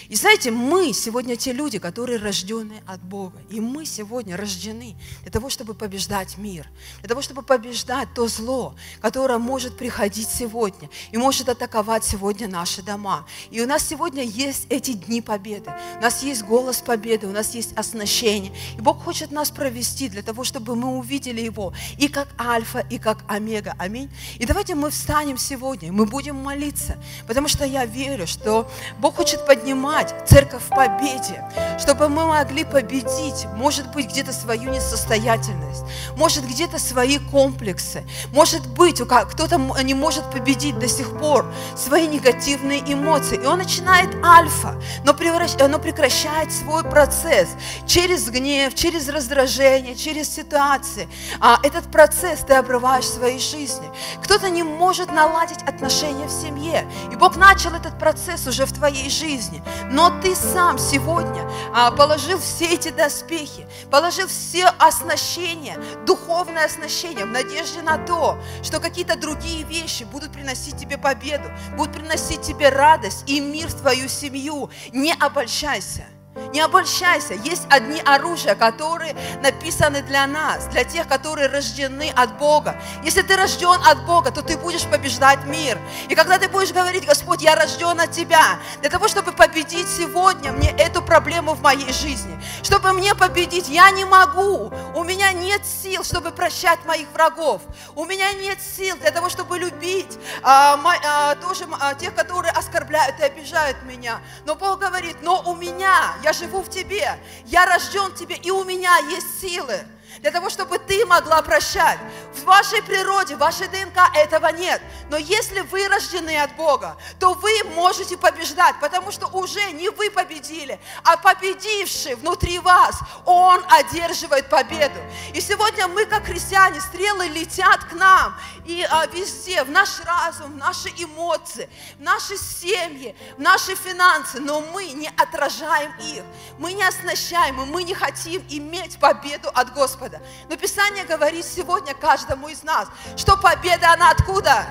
И 0.09 0.16
знаете, 0.16 0.50
мы 0.50 0.92
сегодня 0.92 1.36
те 1.36 1.52
люди, 1.52 1.78
которые 1.78 2.18
рождены 2.18 2.82
от 2.86 3.02
Бога. 3.02 3.38
И 3.48 3.61
мы 3.61 3.86
сегодня 3.86 4.36
рождены 4.36 4.96
для 5.22 5.30
того, 5.30 5.48
чтобы 5.48 5.74
побеждать 5.74 6.36
мир, 6.36 6.68
для 7.00 7.09
того, 7.09 7.22
чтобы 7.22 7.42
побеждать 7.42 8.09
то 8.14 8.28
зло, 8.28 8.74
которое 9.00 9.38
может 9.38 9.78
приходить 9.78 10.28
сегодня 10.28 10.90
и 11.11 11.16
может 11.16 11.48
атаковать 11.48 12.05
сегодня 12.05 12.48
наши 12.48 12.82
дома. 12.82 13.26
И 13.50 13.61
у 13.62 13.66
нас 13.66 13.86
сегодня 13.86 14.22
есть 14.22 14.66
эти 14.68 14.92
дни 14.92 15.22
победы. 15.22 15.72
У 15.98 16.02
нас 16.02 16.22
есть 16.22 16.42
голос 16.44 16.82
победы, 16.82 17.26
у 17.26 17.32
нас 17.32 17.55
есть 17.55 17.72
оснащение. 17.76 18.52
И 18.76 18.80
Бог 18.80 19.02
хочет 19.02 19.30
нас 19.30 19.50
провести 19.50 20.09
для 20.09 20.22
того, 20.22 20.44
чтобы 20.44 20.76
мы 20.76 20.98
увидели 20.98 21.40
Его 21.40 21.72
и 21.98 22.09
как 22.09 22.28
Альфа, 22.38 22.80
и 22.90 22.98
как 22.98 23.24
Омега. 23.28 23.74
Аминь. 23.78 24.11
И 24.38 24.44
давайте 24.44 24.74
мы 24.74 24.90
встанем 24.90 25.38
сегодня, 25.38 25.92
мы 25.92 26.05
будем 26.05 26.36
молиться, 26.36 27.02
потому 27.26 27.48
что 27.48 27.64
я 27.64 27.86
верю, 27.86 28.26
что 28.26 28.70
Бог 28.98 29.16
хочет 29.16 29.46
поднимать 29.46 30.03
стать 30.05 30.28
церковь 30.28 30.62
в 30.62 30.68
победе, 30.70 31.44
чтобы 31.78 32.09
мы 32.09 32.26
могли 32.26 32.64
победить, 32.64 33.46
может 33.55 33.90
быть, 33.92 34.09
где-то 34.09 34.32
свою 34.32 34.70
несостоятельность, 34.70 35.84
может, 36.16 36.44
где-то 36.46 36.78
свои 36.78 37.18
комплексы, 37.18 38.05
может 38.32 38.66
быть, 38.66 39.00
кто-то 39.00 39.59
не 39.82 39.94
может 39.94 40.30
победить 40.30 40.78
до 40.78 40.88
сих 40.88 41.18
пор 41.18 41.46
свои 41.76 42.07
негативные 42.07 42.80
эмоции, 42.80 43.40
и 43.42 43.46
он 43.46 43.59
начинает 43.59 44.14
альфа, 44.24 44.80
но, 45.05 45.14
превращ... 45.14 45.52
но 45.55 45.78
прекращает 45.78 46.52
свой 46.52 46.82
процесс 46.84 47.48
через 47.86 48.28
гнев, 48.28 48.74
через 48.74 49.09
раздражение, 49.09 49.94
через 49.94 50.34
ситуации. 50.34 51.09
А 51.40 51.59
этот 51.62 51.90
процесс 51.90 52.40
ты 52.40 52.55
обрываешь 52.55 53.05
в 53.05 53.14
своей 53.14 53.38
жизни. 53.38 53.90
Кто-то 54.22 54.50
не 54.50 54.62
может 54.62 55.12
наладить 55.12 55.62
отношения 55.62 56.26
в 56.26 56.30
семье, 56.30 56.86
и 57.12 57.16
Бог 57.16 57.36
начал 57.36 57.72
этот 57.74 57.98
процесс 57.98 58.46
уже 58.46 58.66
в 58.66 58.72
твоей 58.72 59.11
жизни, 59.11 59.62
но 59.91 60.11
ты 60.20 60.35
сам 60.35 60.78
сегодня 60.78 61.49
а, 61.74 61.91
положил 61.91 62.39
все 62.39 62.74
эти 62.74 62.91
доспехи, 62.91 63.66
положил 63.91 64.26
все 64.28 64.66
оснащения, 64.78 65.78
духовное 66.07 66.64
оснащение 66.64 67.24
в 67.24 67.30
надежде 67.30 67.82
на 67.82 67.99
то, 67.99 68.39
что 68.62 68.80
какие-то 68.80 69.16
другие 69.16 69.64
вещи 69.64 70.05
будут 70.05 70.32
приносить 70.32 70.76
тебе 70.76 70.99
победу, 70.99 71.51
будут 71.76 71.95
приносить 71.95 72.43
тебе 72.43 72.68
радость 72.68 73.24
и 73.26 73.41
мир 73.41 73.68
в 73.68 73.74
твою 73.74 74.09
семью. 74.09 74.70
Не 74.93 75.12
обольщайся. 75.12 76.07
Не 76.53 76.61
обольщайся, 76.61 77.35
есть 77.35 77.62
одни 77.70 78.01
оружия, 78.01 78.57
которые 78.57 79.14
написаны 79.41 80.03
для 80.03 80.26
нас, 80.26 80.66
для 80.66 80.82
тех, 80.82 81.07
которые 81.07 81.49
рождены 81.49 82.12
от 82.14 82.39
Бога. 82.39 82.76
Если 83.05 83.22
ты 83.22 83.37
рожден 83.37 83.80
от 83.87 84.05
Бога, 84.05 84.32
то 84.32 84.43
ты 84.43 84.57
будешь 84.57 84.85
побеждать 84.85 85.45
мир. 85.47 85.78
И 86.09 86.14
когда 86.16 86.39
ты 86.39 86.49
будешь 86.49 86.72
говорить, 86.72 87.07
Господь, 87.07 87.43
я 87.43 87.55
рожден 87.55 88.01
от 88.01 88.11
Тебя, 88.11 88.59
для 88.80 88.91
того, 88.91 89.07
чтобы 89.07 89.32
победить 89.32 89.89
сегодня 89.89 90.51
мне 90.53 90.70
эту 90.70 91.03
проблему 91.03 91.55
в 91.55 91.61
моей 91.61 91.93
жизни, 91.93 92.41
чтобы 92.62 92.93
мне 92.93 93.14
победить, 93.14 93.68
я 93.68 93.91
не 93.93 94.05
могу, 94.05 94.72
у 94.95 95.05
меня 95.05 95.32
нет 95.32 95.62
сил, 95.64 96.03
чтобы 96.03 96.32
прощать 96.32 96.85
моих 96.85 97.09
врагов, 97.12 97.62
у 97.95 98.05
меня 98.05 98.32
нет 98.32 98.59
сил 98.61 98.97
для 98.97 99.12
того, 99.12 99.28
чтобы 99.28 99.59
любить 99.59 100.18
а, 100.43 100.78
а, 101.05 101.35
тоже 101.37 101.64
а, 101.80 101.95
тех, 101.95 102.14
которые 102.14 102.53
оскорбляют 102.53 103.20
и 103.20 103.22
обижают 103.22 103.82
меня. 103.85 104.20
Но 104.47 104.57
Бог 104.57 104.80
говорит, 104.80 105.16
но 105.22 105.43
у 105.47 105.55
меня 105.55 106.14
я 106.25 106.33
живу 106.33 106.62
в 106.62 106.70
тебе, 106.70 107.18
я 107.45 107.66
рожден 107.66 108.11
в 108.11 108.14
тебе, 108.14 108.37
и 108.37 108.51
у 108.51 108.64
меня 108.64 108.97
есть 109.11 109.41
силы 109.41 109.85
для 110.21 110.31
того, 110.31 110.51
чтобы 110.51 110.79
ты 110.79 111.05
могла 111.07 111.43
прощать. 111.43 111.99
В 112.35 112.45
вашей 112.45 112.83
природе, 112.83 113.37
в 113.37 113.39
вашей 113.39 113.69
ДНК 113.69 113.99
этого 114.15 114.49
нет. 114.49 114.81
Но 115.11 115.17
если 115.17 115.61
вы 115.61 115.89
рождены 115.89 116.37
от 116.39 116.55
Бога, 116.57 116.97
то 117.19 117.35
вы 117.35 117.51
можете 117.75 118.17
побеждать, 118.17 118.77
потому 118.81 119.12
что 119.12 119.27
уже 119.29 119.73
не 119.73 119.89
вы 119.91 120.11
победили, 120.11 120.79
а 121.05 121.17
победивший 121.17 122.15
внутри 122.15 122.59
вас, 122.59 122.99
Он 123.25 123.65
одерживает 123.71 124.49
победу. 124.49 125.01
И 125.33 125.41
сегодня 125.41 125.89
мы, 125.89 126.07
как 126.07 126.25
христиане, 126.25 126.81
стрелы 126.81 127.27
летят 127.29 127.85
к 127.85 127.93
нам, 127.93 128.37
и 128.65 128.87
а, 128.91 129.07
везде, 129.07 129.62
в 129.65 129.71
наш 129.71 130.01
разум, 130.05 130.53
в 130.53 130.57
наши 130.57 130.89
эмоции, 130.97 131.69
в 131.99 132.03
наши 132.03 132.37
семьи, 132.37 133.15
в 133.37 133.41
наши 133.41 133.75
финансы, 133.75 134.41
но 134.41 134.61
мы 134.61 134.87
не 134.87 135.09
отражаем 135.09 135.93
их, 136.01 136.25
мы 136.59 136.73
не 136.73 136.83
оснащаем, 136.85 137.61
и 137.62 137.67
мы 137.67 137.83
не 137.83 137.95
хотим 137.95 138.43
иметь 138.49 138.99
победу 138.99 139.51
от 139.55 139.73
Господа. 139.75 140.03
Но 140.48 140.57
Писание 140.57 141.05
говорит 141.05 141.44
сегодня 141.44 141.94
каждому 141.94 142.48
из 142.48 142.62
нас, 142.62 142.88
что 143.16 143.36
победа, 143.36 143.92
она 143.92 144.11
откуда? 144.11 144.66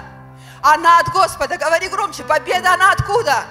Она 0.62 1.00
от 1.00 1.10
Господа. 1.10 1.58
Говори 1.58 1.90
громче, 1.90 2.24
победа, 2.24 2.74
она 2.74 2.92
откуда? 2.92 3.46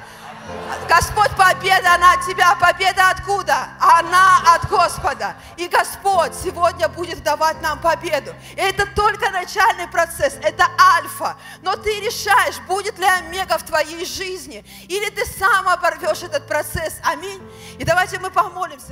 Господь, 0.89 1.31
победа 1.37 1.97
на 1.99 2.17
тебя, 2.17 2.57
победа 2.57 3.11
откуда? 3.11 3.69
Она 3.79 4.55
от 4.55 4.69
Господа. 4.69 5.37
И 5.57 5.69
Господь 5.69 6.35
сегодня 6.35 6.89
будет 6.89 7.23
давать 7.23 7.61
нам 7.63 7.81
победу. 7.81 8.35
И 8.53 8.61
это 8.61 8.87
только 8.87 9.31
начальный 9.31 9.87
процесс, 9.89 10.35
это 10.43 10.67
альфа. 10.97 11.37
Но 11.63 11.77
ты 11.77 12.01
решаешь, 12.01 12.59
будет 12.67 12.99
ли 12.99 13.07
омега 13.07 13.59
в 13.59 13.63
твоей 13.63 14.05
жизни, 14.05 14.65
или 14.89 15.11
ты 15.11 15.25
сам 15.25 15.69
оборвешь 15.69 16.23
этот 16.23 16.47
процесс. 16.49 16.95
Аминь. 17.05 17.41
И 17.79 17.85
давайте 17.85 18.19
мы 18.19 18.31
помолимся. 18.31 18.81